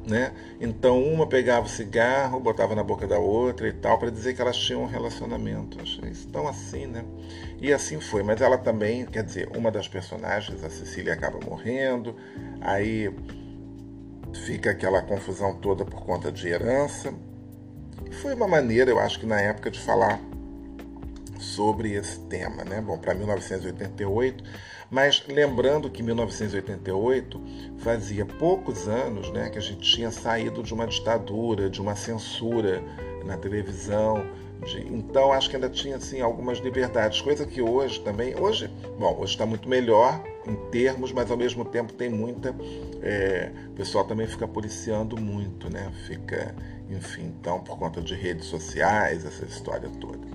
[0.06, 0.34] né?
[0.60, 4.42] Então uma pegava o cigarro, botava na boca da outra e tal, para dizer que
[4.42, 5.82] elas tinham um relacionamento.
[5.82, 7.04] achei isso tão assim, né?
[7.62, 8.24] E assim foi.
[8.24, 12.16] Mas ela também, quer dizer, uma das personagens, a Cecília, acaba morrendo,
[12.62, 13.14] aí
[14.46, 17.14] fica aquela confusão toda por conta de herança.
[18.22, 20.20] Foi uma maneira, eu acho que na época, de falar
[21.40, 22.82] sobre esse tema, né?
[22.82, 24.44] Bom, para 1988
[24.90, 27.42] mas lembrando que em 1988
[27.78, 32.82] fazia poucos anos né, que a gente tinha saído de uma ditadura, de uma censura
[33.26, 34.26] na televisão.
[34.66, 38.36] De, então acho que ainda tinha assim, algumas liberdades, coisa que hoje também.
[38.40, 42.56] Hoje, bom, hoje está muito melhor em termos, mas ao mesmo tempo tem muita.
[43.02, 45.92] É, o pessoal também fica policiando muito, né?
[46.08, 46.56] Fica,
[46.90, 50.33] enfim, então, por conta de redes sociais, essa história toda.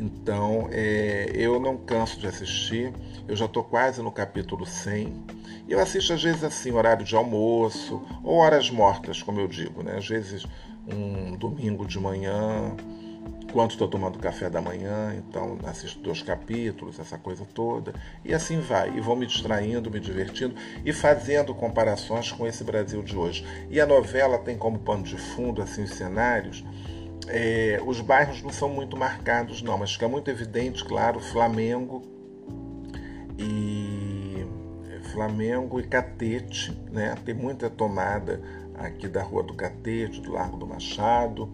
[0.00, 2.90] Então, é, eu não canso de assistir.
[3.28, 5.12] Eu já estou quase no capítulo 100.
[5.68, 9.82] E eu assisto às vezes assim, horário de almoço, ou horas mortas, como eu digo,
[9.82, 9.98] né?
[9.98, 10.46] Às vezes
[10.88, 12.74] um domingo de manhã,
[13.44, 17.92] enquanto estou tomando café da manhã, então assisto dois capítulos, essa coisa toda,
[18.24, 18.96] e assim vai.
[18.96, 23.44] E vou me distraindo, me divertindo e fazendo comparações com esse Brasil de hoje.
[23.68, 26.64] E a novela tem como pano de fundo assim os cenários
[27.30, 32.02] é, os bairros não são muito marcados, não, mas fica muito evidente, claro, Flamengo
[33.38, 34.46] e
[35.12, 37.14] Flamengo e Catete, né?
[37.24, 38.40] Tem muita tomada
[38.74, 41.50] aqui da Rua do Catete, do Largo do Machado,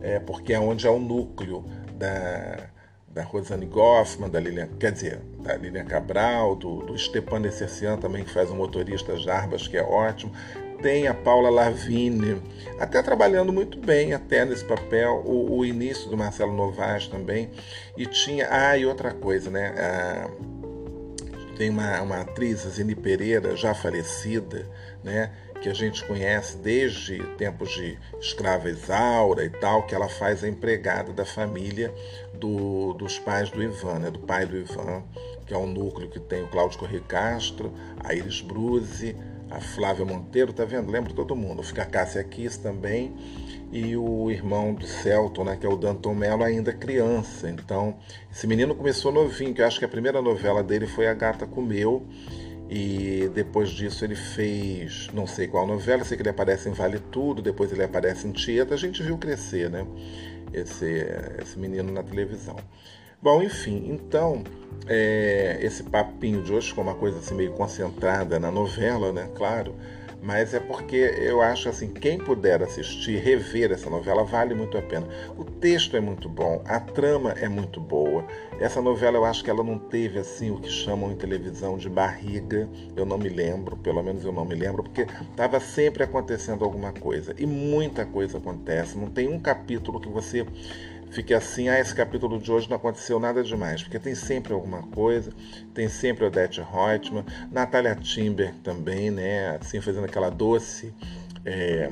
[0.00, 2.68] é, porque é onde é o núcleo da,
[3.08, 8.24] da Rosane Goffman, da Lilian, quer dizer, da Lilian Cabral, do, do Stepan Essercian também,
[8.24, 10.32] que faz o motorista Jarbas, que é ótimo.
[10.82, 12.42] Tem a Paula Lavigne,
[12.78, 17.50] até trabalhando muito bem até nesse papel, o, o início do Marcelo Novaes também.
[17.96, 18.48] E tinha.
[18.50, 19.72] Ah, e outra coisa, né?
[21.56, 24.66] Tem uma, uma atriz, Zine Pereira, já falecida,
[25.04, 25.30] né?
[25.62, 30.48] que a gente conhece desde tempos de escrava Isaura e tal, que ela faz a
[30.48, 31.94] empregada da família
[32.34, 34.10] do, dos pais do Ivan, né?
[34.10, 35.04] do pai do Ivan,
[35.46, 39.16] que é um núcleo que tem o Cláudio Corrêa Castro, a Iris Bruzi,
[39.56, 40.90] a Flávia Monteiro, tá vendo?
[40.90, 41.62] Lembro todo mundo.
[41.62, 43.12] Fica a Cássia Kiss também
[43.72, 47.48] e o irmão do Celton, né, que é o Danton Mello, ainda criança.
[47.48, 47.96] Então,
[48.30, 51.46] esse menino começou novinho, que eu acho que a primeira novela dele foi A Gata
[51.46, 52.06] Comeu,
[52.68, 56.98] e depois disso ele fez não sei qual novela, sei que ele aparece em Vale
[56.98, 59.86] Tudo, depois ele aparece em Tieta, a gente viu crescer, né?
[60.52, 61.06] Esse,
[61.40, 62.56] esse menino na televisão.
[63.22, 64.42] Bom, enfim, então
[64.88, 69.30] é, esse papinho de hoje ficou uma coisa assim meio concentrada na novela, né?
[69.36, 69.76] Claro
[70.22, 74.82] mas é porque eu acho assim, quem puder assistir, rever essa novela, vale muito a
[74.82, 75.06] pena.
[75.36, 78.24] O texto é muito bom, a trama é muito boa.
[78.60, 81.90] Essa novela eu acho que ela não teve assim o que chamam em televisão de
[81.90, 86.64] barriga, eu não me lembro, pelo menos eu não me lembro, porque estava sempre acontecendo
[86.64, 87.34] alguma coisa.
[87.36, 90.46] E muita coisa acontece, não tem um capítulo que você
[91.12, 94.82] fique assim, ah, esse capítulo de hoje não aconteceu nada demais, porque tem sempre alguma
[94.82, 95.30] coisa,
[95.74, 100.92] tem sempre Odette Reutemann, Natália Timber também, né, assim, fazendo aquela doce
[101.44, 101.90] é,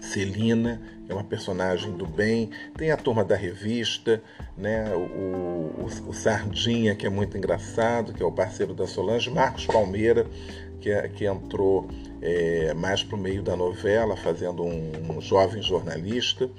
[0.00, 4.22] Celina, é uma personagem do bem, tem a turma da revista,
[4.56, 9.28] né, o, o, o Sardinha, que é muito engraçado, que é o parceiro da Solange,
[9.30, 10.26] Marcos Palmeira,
[10.80, 11.86] que, é, que entrou
[12.22, 16.50] é, mais para o meio da novela, fazendo um, um jovem jornalista,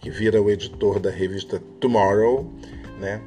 [0.00, 2.50] que vira o editor da revista Tomorrow,
[2.98, 3.20] né?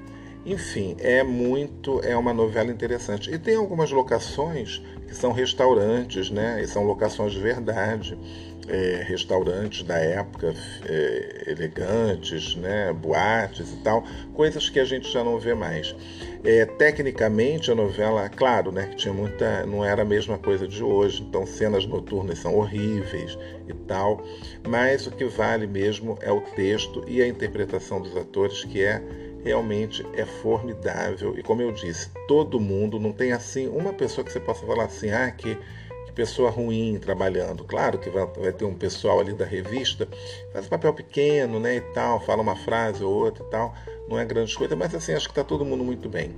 [0.45, 3.29] Enfim, é muito, é uma novela interessante.
[3.31, 6.61] E tem algumas locações que são restaurantes, né?
[6.63, 8.17] E são locações de verdade,
[8.67, 10.53] é, restaurantes da época,
[10.85, 12.93] é, elegantes, né?
[12.93, 15.95] Boates e tal, coisas que a gente já não vê mais.
[16.43, 18.87] É, tecnicamente a novela, claro, né?
[18.87, 21.21] Que tinha muita, não era a mesma coisa de hoje.
[21.21, 24.23] Então cenas noturnas são horríveis e tal.
[24.67, 29.01] Mas o que vale mesmo é o texto e a interpretação dos atores, que é
[29.43, 31.37] realmente é formidável.
[31.37, 34.85] E como eu disse, todo mundo, não tem assim uma pessoa que você possa falar
[34.85, 35.57] assim, ah, que,
[36.11, 37.63] pessoa ruim trabalhando.
[37.63, 40.07] Claro que vai, vai, ter um pessoal ali da revista,
[40.53, 43.73] faz papel pequeno, né, e tal, fala uma frase ou outra e tal,
[44.07, 46.35] não é grande coisa, mas assim, acho que está todo mundo muito bem.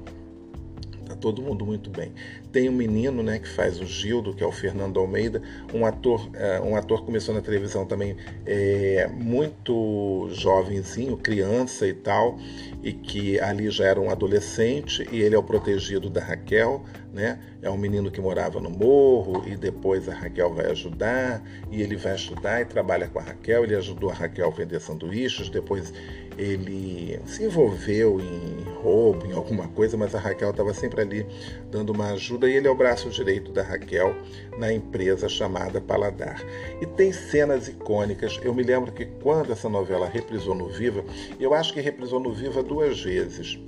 [1.23, 2.11] Todo mundo muito bem.
[2.51, 5.41] Tem um menino, né, que faz o Gildo, que é o Fernando Almeida,
[5.73, 12.37] um ator, uh, um ator começou na televisão também é, muito jovenzinho, criança e tal,
[12.83, 16.83] e que ali já era um adolescente e ele é o protegido da Raquel,
[17.13, 17.39] né?
[17.61, 21.95] É um menino que morava no morro e depois a Raquel vai ajudar e ele
[21.95, 23.63] vai estudar e trabalha com a Raquel.
[23.63, 25.93] Ele ajudou a Raquel a vender sanduíches, depois
[26.37, 31.25] ele se envolveu em roubo, em alguma coisa, mas a Raquel estava sempre ali
[31.71, 34.15] dando uma ajuda e ele é o braço direito da Raquel
[34.57, 36.41] na empresa chamada Paladar.
[36.81, 38.39] E tem cenas icônicas.
[38.43, 41.03] Eu me lembro que quando essa novela reprisou no Viva,
[41.39, 43.59] eu acho que reprisou no Viva duas vezes.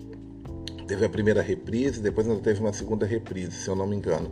[0.88, 4.32] Teve a primeira reprise, depois ainda teve uma segunda reprise, se eu não me engano.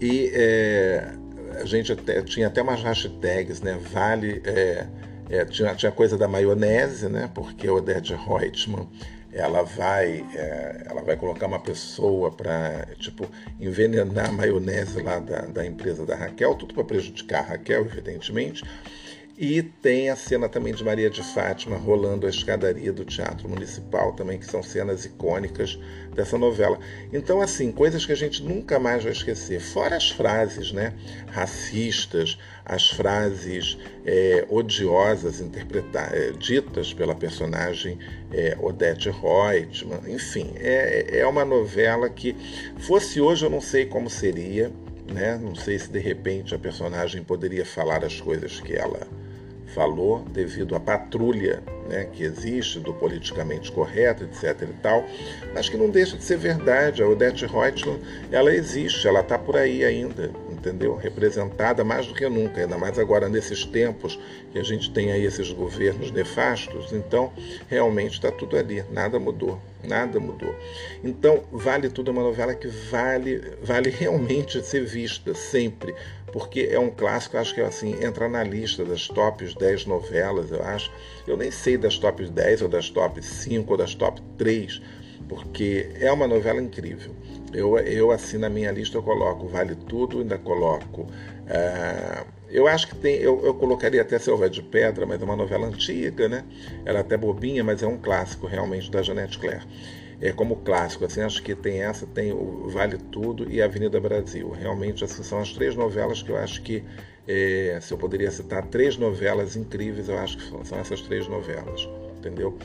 [0.00, 1.12] E é,
[1.60, 3.78] a gente até, tinha até umas hashtags, né?
[3.92, 4.42] Vale.
[4.44, 4.86] É,
[5.32, 7.30] é, tinha, tinha coisa da maionese, né?
[7.34, 8.86] Porque o Odette Reutemann
[9.32, 13.26] ela vai, é, ela vai colocar uma pessoa para tipo
[13.58, 18.62] envenenar a maionese lá da, da empresa da Raquel, tudo para prejudicar a Raquel, evidentemente.
[19.38, 24.12] E tem a cena também de Maria de Fátima rolando a escadaria do Teatro Municipal
[24.12, 25.78] também, que são cenas icônicas
[26.14, 26.78] dessa novela.
[27.10, 29.58] Então, assim, coisas que a gente nunca mais vai esquecer.
[29.58, 30.92] Fora as frases né,
[31.30, 37.98] racistas, as frases é, odiosas interpretar, é, ditas pela personagem
[38.30, 40.02] é, Odette Reutemann.
[40.08, 42.36] Enfim, é, é uma novela que,
[42.80, 44.70] fosse hoje, eu não sei como seria.
[45.10, 45.38] Né?
[45.42, 49.06] Não sei se de repente a personagem poderia falar as coisas que ela
[49.74, 54.62] falou devido à patrulha né, que existe do politicamente correto, etc.
[54.62, 55.04] e tal,
[55.54, 57.02] mas que não deixa de ser verdade.
[57.02, 57.98] A Odette Reutemann,
[58.30, 60.30] ela existe, ela está por aí ainda,
[60.62, 60.94] entendeu?
[60.94, 64.18] Representada mais do que nunca, ainda mais agora nesses tempos
[64.52, 66.92] que a gente tem aí esses governos nefastos.
[66.92, 67.32] Então,
[67.68, 70.54] realmente está tudo ali, nada mudou, nada mudou.
[71.02, 75.94] Então, Vale Tudo é uma novela que vale, vale realmente ser vista sempre,
[76.32, 80.52] porque é um clássico, acho que é assim, entra na lista das tops 10 novelas,
[80.52, 80.90] eu acho.
[81.26, 84.80] Eu nem sei das tops 10 ou das tops 5 ou das top 3,
[85.28, 87.14] porque é uma novela incrível.
[87.52, 91.02] Eu, eu assim, na minha lista, eu coloco Vale Tudo, ainda coloco.
[91.02, 93.16] Uh, eu acho que tem.
[93.16, 96.44] Eu, eu colocaria até Selva de Pedra, mas é uma novela antiga, né?
[96.84, 99.66] Ela é até bobinha, mas é um clássico realmente da Janete Claire.
[100.20, 104.50] É como clássico, assim, acho que tem essa, tem o Vale Tudo e Avenida Brasil.
[104.50, 106.84] Realmente, essas são as três novelas que eu acho que,
[107.26, 111.88] é, se eu poderia citar três novelas incríveis, eu acho que são essas três novelas,
[112.18, 112.56] entendeu?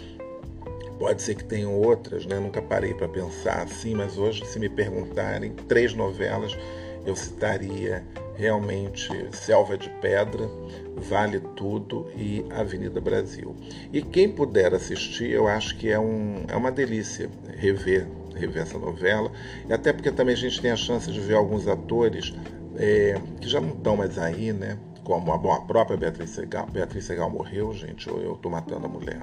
[1.00, 2.40] Pode ser que tenham outras, né?
[2.40, 6.58] Nunca parei para pensar assim, mas hoje, se me perguntarem, três novelas
[7.06, 8.04] eu citaria
[8.36, 10.50] realmente Selva de Pedra,
[10.96, 13.56] Vale Tudo e Avenida Brasil.
[13.94, 18.78] E quem puder assistir, eu acho que é, um, é uma delícia rever, rever essa
[18.78, 19.32] novela,
[19.68, 22.34] e até porque também a gente tem a chance de ver alguns atores
[22.76, 24.78] é, que já não estão mais aí, né?
[25.04, 26.68] Como a, bom, a própria Beatriz Segal.
[26.68, 29.22] Beatriz Segal morreu, gente, ou eu estou matando a mulher.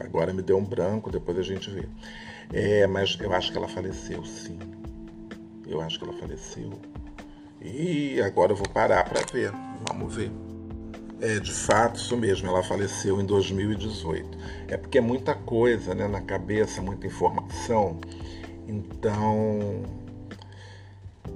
[0.00, 1.86] Agora me deu um branco, depois a gente vê.
[2.52, 4.58] É, mas eu acho que ela faleceu, sim.
[5.66, 6.72] Eu acho que ela faleceu.
[7.60, 9.52] E agora eu vou parar para ver.
[9.88, 10.32] Vamos ver.
[11.20, 14.38] É, de fato, isso mesmo, ela faleceu em 2018.
[14.68, 18.00] É porque é muita coisa né, na cabeça, muita informação.
[18.66, 19.82] Então,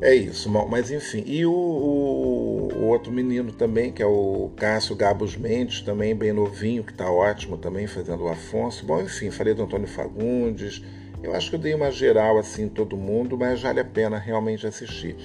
[0.00, 1.22] é isso, mas enfim.
[1.26, 6.32] E o, o, o, outro menino também, que é o Cássio Gabos Mendes, também bem
[6.32, 8.84] novinho, que está ótimo também, fazendo o Afonso.
[8.84, 10.82] Bom, enfim, falei do Antônio Fagundes.
[11.22, 14.66] Eu acho que eu dei uma geral assim todo mundo, mas vale a pena realmente
[14.66, 15.16] assistir.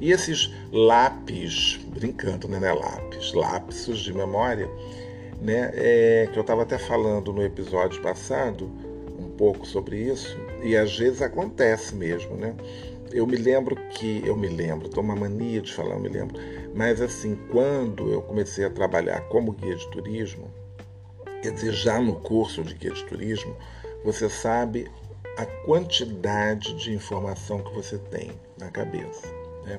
[0.00, 4.70] E esses lápis, brincando, né, né lápis, lapsos de memória,
[5.42, 8.70] né, é, que eu estava até falando no episódio passado
[9.18, 12.54] um pouco sobre isso, e às vezes acontece mesmo, né?
[13.12, 16.36] Eu me lembro que, eu me lembro, tô uma mania de falar, eu me lembro,
[16.74, 20.50] mas assim, quando eu comecei a trabalhar como guia de turismo,
[21.42, 23.56] quer dizer, já no curso de guia de turismo,
[24.04, 24.90] você sabe
[25.36, 29.26] a quantidade de informação que você tem na cabeça.
[29.64, 29.78] Né?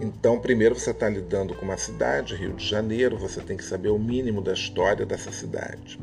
[0.00, 3.88] Então, primeiro você está lidando com uma cidade, Rio de Janeiro, você tem que saber
[3.88, 5.98] o mínimo da história dessa cidade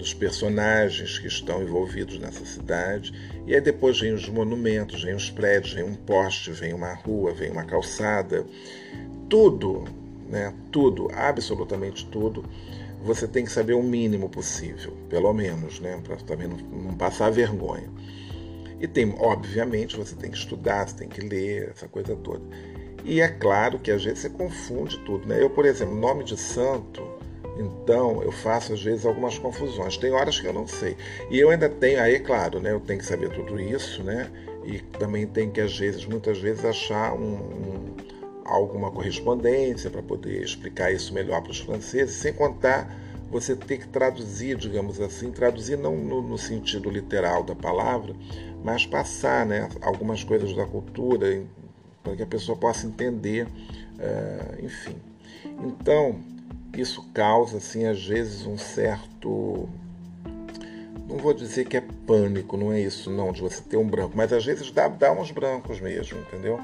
[0.00, 3.12] dos personagens que estão envolvidos nessa cidade.
[3.46, 7.34] E aí depois vem os monumentos, vem os prédios, vem um poste, vem uma rua,
[7.34, 8.46] vem uma calçada.
[9.28, 9.84] Tudo,
[10.26, 10.54] né?
[10.72, 12.44] Tudo, absolutamente tudo.
[13.04, 16.00] Você tem que saber o mínimo possível, pelo menos, né?
[16.02, 17.88] Para também não, não passar vergonha.
[18.80, 22.42] E tem, obviamente, você tem que estudar, você tem que ler, essa coisa toda.
[23.04, 25.42] E é claro que às vezes você confunde tudo, né?
[25.42, 27.02] Eu, por exemplo, nome de santo,
[27.60, 29.98] então, eu faço às vezes algumas confusões.
[29.98, 30.96] Tem horas que eu não sei.
[31.30, 34.30] E eu ainda tenho, aí, claro, né, eu tenho que saber tudo isso, né?
[34.64, 37.96] E também tem que, às vezes, muitas vezes, achar um, um,
[38.46, 42.98] alguma correspondência para poder explicar isso melhor para os franceses, sem contar
[43.30, 48.14] você ter que traduzir, digamos assim, traduzir não no, no sentido literal da palavra,
[48.64, 51.42] mas passar né, algumas coisas da cultura
[52.02, 54.96] para que a pessoa possa entender, uh, enfim.
[55.62, 56.18] Então,
[56.76, 59.68] isso causa, assim, às vezes um certo.
[61.08, 64.12] Não vou dizer que é pânico, não é isso, não, de você ter um branco,
[64.14, 66.60] mas às vezes dá, dá uns brancos mesmo, entendeu?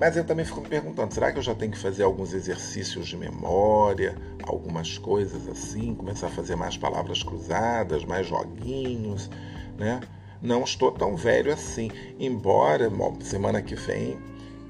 [0.00, 3.06] Mas eu também fico me perguntando: será que eu já tenho que fazer alguns exercícios
[3.06, 9.30] de memória, algumas coisas assim, começar a fazer mais palavras cruzadas, mais joguinhos,
[9.78, 10.00] né?
[10.40, 14.18] Não estou tão velho assim, embora semana que vem,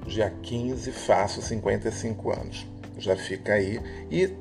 [0.05, 2.67] dia 15, faço 55 anos.
[2.97, 3.79] Já fica aí.
[4.09, 4.33] E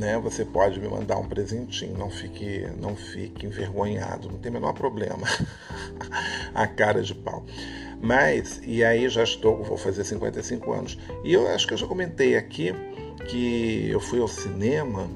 [0.00, 4.54] né, você pode me mandar um presentinho, não fique, não fique envergonhado, não tem o
[4.54, 5.26] menor problema.
[6.54, 7.44] a cara de pau.
[8.00, 10.98] Mas, e aí já estou, vou fazer 55 anos.
[11.22, 12.74] E eu acho que eu já comentei aqui
[13.28, 15.06] que eu fui ao cinema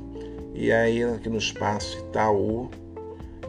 [0.55, 2.71] e aí aqui no espaço Itaú,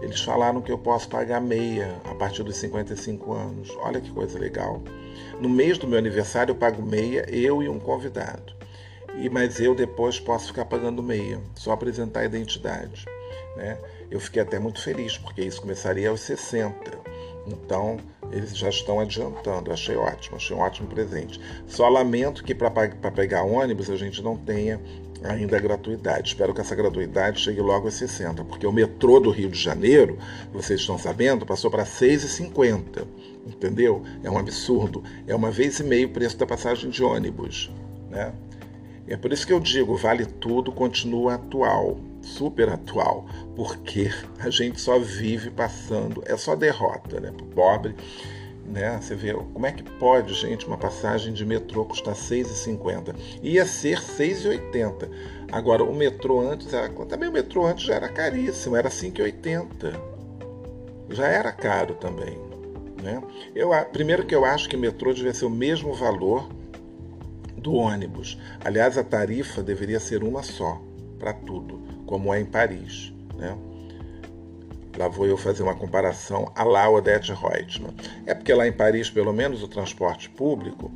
[0.02, 3.70] eles falaram que eu posso pagar meia a partir dos 55 anos.
[3.82, 4.82] Olha que coisa legal.
[5.42, 8.55] No mês do meu aniversário eu pago meia, eu e um convidado
[9.18, 13.06] e mas eu depois posso ficar pagando meia, só apresentar a identidade.
[13.56, 13.78] Né?
[14.12, 17.06] Eu fiquei até muito feliz, porque isso começaria aos 60.
[17.48, 17.98] Então,
[18.32, 19.72] eles já estão adiantando.
[19.72, 21.40] Achei ótimo, achei um ótimo presente.
[21.68, 22.72] Só lamento que para
[23.12, 24.80] pegar ônibus a gente não tenha
[25.24, 26.30] ainda a gratuidade.
[26.30, 30.18] Espero que essa gratuidade chegue logo aos 60, porque o metrô do Rio de Janeiro,
[30.54, 33.08] vocês estão sabendo, passou para 6,50.
[33.46, 34.04] entendeu?
[34.24, 35.04] É um absurdo.
[35.28, 37.72] É uma vez e meio o preço da passagem de ônibus,
[38.10, 38.34] né?
[39.08, 43.26] É por isso que eu digo, vale tudo, continua atual, super atual,
[43.56, 47.32] porque a gente só vive passando, é só derrota, né?
[47.54, 47.96] Pobre,
[48.66, 49.00] né?
[49.00, 53.16] Você vê como é que pode, gente, uma passagem de metrô custar R$ 6,50.
[53.44, 55.08] Ia ser R$ 6,80.
[55.52, 56.90] Agora, o metrô antes era.
[56.90, 59.94] Também o metrô antes já era caríssimo, era R$ 5,80.
[61.12, 62.40] Já era caro também.
[63.04, 63.22] Né?
[63.54, 66.50] Eu, primeiro que eu acho que metrô devia ser o mesmo valor
[67.66, 68.38] do ônibus.
[68.64, 70.80] Aliás, a tarifa deveria ser uma só
[71.18, 73.12] para tudo, como é em Paris.
[73.36, 73.58] Né?
[74.96, 77.92] Lá vou eu fazer uma comparação a lá Odette Reutemann.
[78.28, 80.92] É porque lá em Paris, pelo menos o transporte público,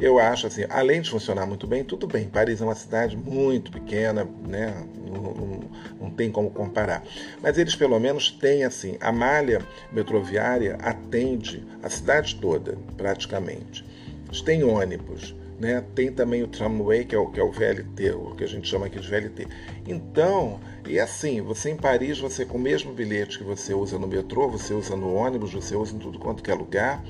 [0.00, 2.28] eu acho assim, além de funcionar muito bem, tudo bem.
[2.28, 4.72] Paris é uma cidade muito pequena, né?
[5.04, 5.60] Não, não,
[6.00, 7.02] não, tem como comparar.
[7.42, 9.60] Mas eles pelo menos têm assim, a malha
[9.92, 13.84] metroviária atende a cidade toda, praticamente.
[14.28, 15.84] Eles têm ônibus, né?
[15.94, 18.68] Tem também o tramway, que é o, que é o VLT, o que a gente
[18.68, 19.46] chama aqui de VLT.
[19.86, 24.06] Então, e assim, você em Paris, você com o mesmo bilhete que você usa no
[24.06, 27.04] metrô, você usa no ônibus, você usa em tudo quanto que é lugar.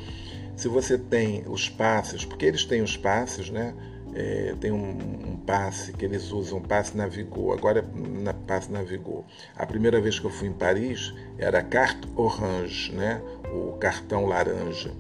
[0.57, 3.75] Se você tem os passes, porque eles têm os passes, né?
[4.17, 9.25] É, tem um, um, passe que eles usam, passe Navigou, agora é na, passe Navigou.
[9.57, 13.21] A primeira vez que eu fui em Paris era carte orange, né?
[13.55, 14.93] o cartão laranja.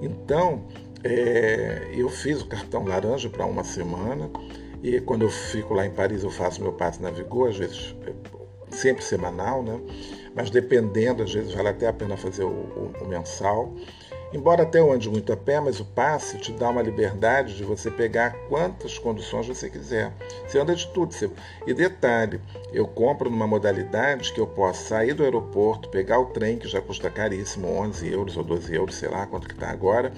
[0.00, 0.62] Então,
[1.04, 4.30] é, eu fiz o cartão laranja para uma semana
[4.82, 8.12] e quando eu fico lá em Paris eu faço meu passe Navigou, às vezes é,
[8.74, 9.78] sempre semanal, né?
[10.34, 13.72] mas dependendo, às vezes vale até a pena fazer o, o, o mensal.
[14.32, 17.62] Embora até eu ande muito a pé, mas o passe te dá uma liberdade de
[17.62, 20.12] você pegar quantas conduções você quiser.
[20.44, 21.14] Você anda de tudo.
[21.14, 21.30] Você...
[21.64, 22.40] E detalhe,
[22.72, 26.80] eu compro numa modalidade que eu posso sair do aeroporto, pegar o trem, que já
[26.80, 30.12] custa caríssimo, 11 euros ou 12 euros, sei lá quanto que está agora,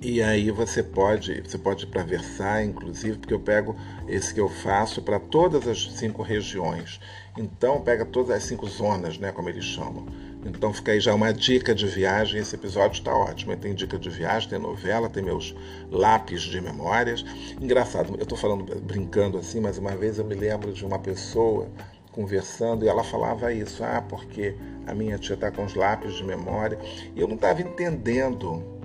[0.00, 3.74] e aí você pode, você pode ir para Versailles, inclusive, porque eu pego
[4.06, 7.00] esse que eu faço para todas as cinco regiões.
[7.36, 10.06] Então pega todas as cinco zonas, né, como eles chamam.
[10.46, 12.40] Então fica aí já uma dica de viagem.
[12.40, 13.56] Esse episódio está ótimo.
[13.56, 15.52] Tem dica de viagem, tem novela, tem meus
[15.90, 17.24] lápis de memórias.
[17.60, 21.68] Engraçado, eu estou falando brincando assim, mas uma vez eu me lembro de uma pessoa
[22.12, 24.54] conversando e ela falava isso, ah, porque
[24.86, 26.78] a minha tia está com os lápis de memória.
[27.16, 28.77] E eu não estava entendendo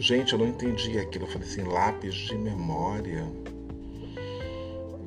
[0.00, 1.26] Gente, eu não entendi aquilo.
[1.26, 3.22] Eu falei assim, lápis de memória.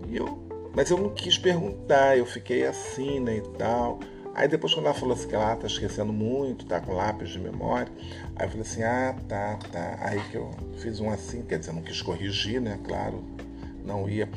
[0.07, 3.99] E eu, mas eu não quis perguntar, eu fiquei assim, né, e tal.
[4.35, 7.39] Aí depois quando ela falou assim que ela tá esquecendo muito, tá com lápis de
[7.39, 7.91] memória,
[8.35, 9.97] aí eu falei assim, ah, tá, tá.
[9.99, 13.23] Aí que eu fiz um assim, quer dizer, não quis corrigir, né, claro,
[13.83, 14.29] não ia.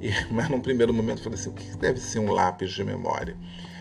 [0.00, 2.84] E, mas num primeiro momento eu falei assim, o que deve ser um lápis de
[2.84, 3.36] memória?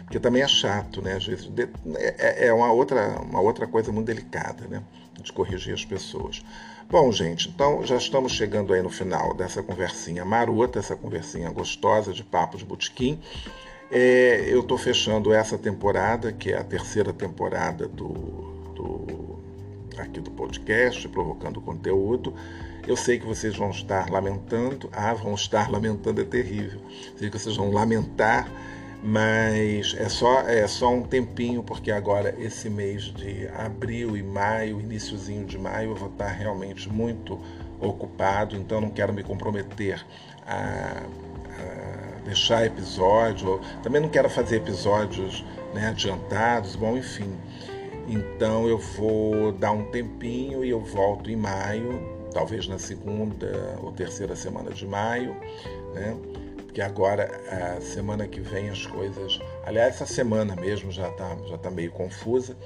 [0.05, 1.13] Porque também é chato, né?
[1.13, 1.51] Às vezes
[1.97, 4.83] é, é uma outra, uma outra coisa muito delicada, né?
[5.25, 6.43] De corrigir as pessoas.
[6.87, 12.13] Bom, gente, então já estamos chegando aí no final dessa conversinha marota, essa conversinha gostosa
[12.13, 13.19] de papo de botequim.
[13.91, 18.13] É, eu estou fechando essa temporada, que é a terceira temporada do,
[18.75, 19.39] do
[19.97, 22.33] aqui do podcast, provocando conteúdo.
[22.87, 24.87] Eu sei que vocês vão estar lamentando.
[24.93, 26.79] Ah, vão estar lamentando é terrível.
[27.17, 28.47] Sei que vocês vão lamentar
[29.05, 34.81] mas é só, é só um tempinho, porque agora esse mês de abril e maio,
[34.81, 37.39] iníciozinho de maio, eu vou estar realmente muito
[37.79, 40.03] ocupado, então não quero me comprometer
[40.47, 47.31] a, a deixar episódio, também não quero fazer episódios né, adiantados, bom, enfim.
[48.07, 52.01] Então eu vou dar um tempinho e eu volto em maio,
[52.33, 55.35] talvez na segunda ou terceira semana de maio,
[55.93, 56.17] né?
[56.75, 57.31] Que agora,
[57.77, 59.39] a semana que vem, as coisas.
[59.65, 62.57] Aliás, essa semana mesmo já está já tá meio confusa,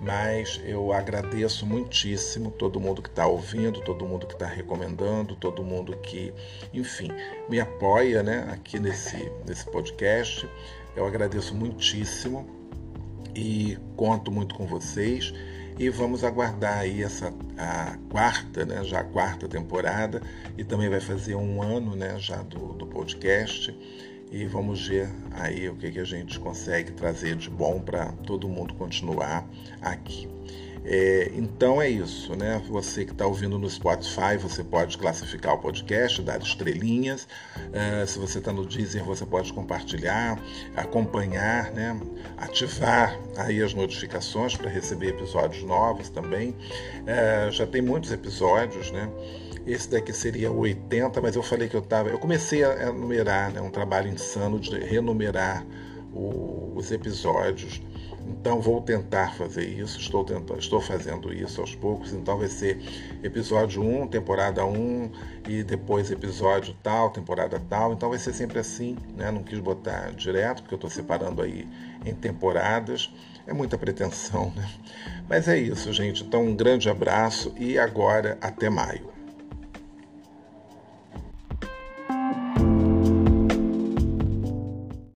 [0.00, 5.64] mas eu agradeço muitíssimo todo mundo que está ouvindo, todo mundo que está recomendando, todo
[5.64, 6.32] mundo que,
[6.72, 7.08] enfim,
[7.48, 10.48] me apoia né, aqui nesse, nesse podcast.
[10.94, 12.48] Eu agradeço muitíssimo
[13.34, 15.34] e conto muito com vocês
[15.78, 20.22] e vamos aguardar aí essa a quarta, né, já a quarta temporada
[20.56, 23.76] e também vai fazer um ano, né, já do, do podcast
[24.30, 28.48] e vamos ver aí o que, que a gente consegue trazer de bom para todo
[28.48, 29.48] mundo continuar
[29.80, 30.28] aqui.
[30.88, 32.62] É, então é isso, né?
[32.68, 37.26] Você que está ouvindo no Spotify, você pode classificar o podcast, dar estrelinhas.
[37.72, 40.40] É, se você está no Deezer, você pode compartilhar,
[40.76, 42.00] acompanhar, né?
[42.36, 46.54] Ativar aí as notificações para receber episódios novos também.
[47.04, 49.10] É, já tem muitos episódios, né?
[49.66, 52.10] Esse daqui seria o 80, mas eu falei que eu estava.
[52.10, 53.60] Eu comecei a numerar, né?
[53.60, 55.66] Um trabalho insano de renumerar
[56.14, 57.82] o, os episódios
[58.28, 62.78] Então vou tentar fazer isso, estou tentando, estou fazendo isso aos poucos, então vai ser
[63.22, 65.10] episódio 1, temporada 1
[65.48, 67.92] e depois episódio tal, temporada tal.
[67.92, 69.30] Então vai ser sempre assim, né?
[69.30, 71.68] Não quis botar direto, porque eu estou separando aí
[72.04, 73.12] em temporadas.
[73.46, 74.68] É muita pretensão, né?
[75.28, 76.24] Mas é isso, gente.
[76.24, 79.15] Então um grande abraço e agora até maio.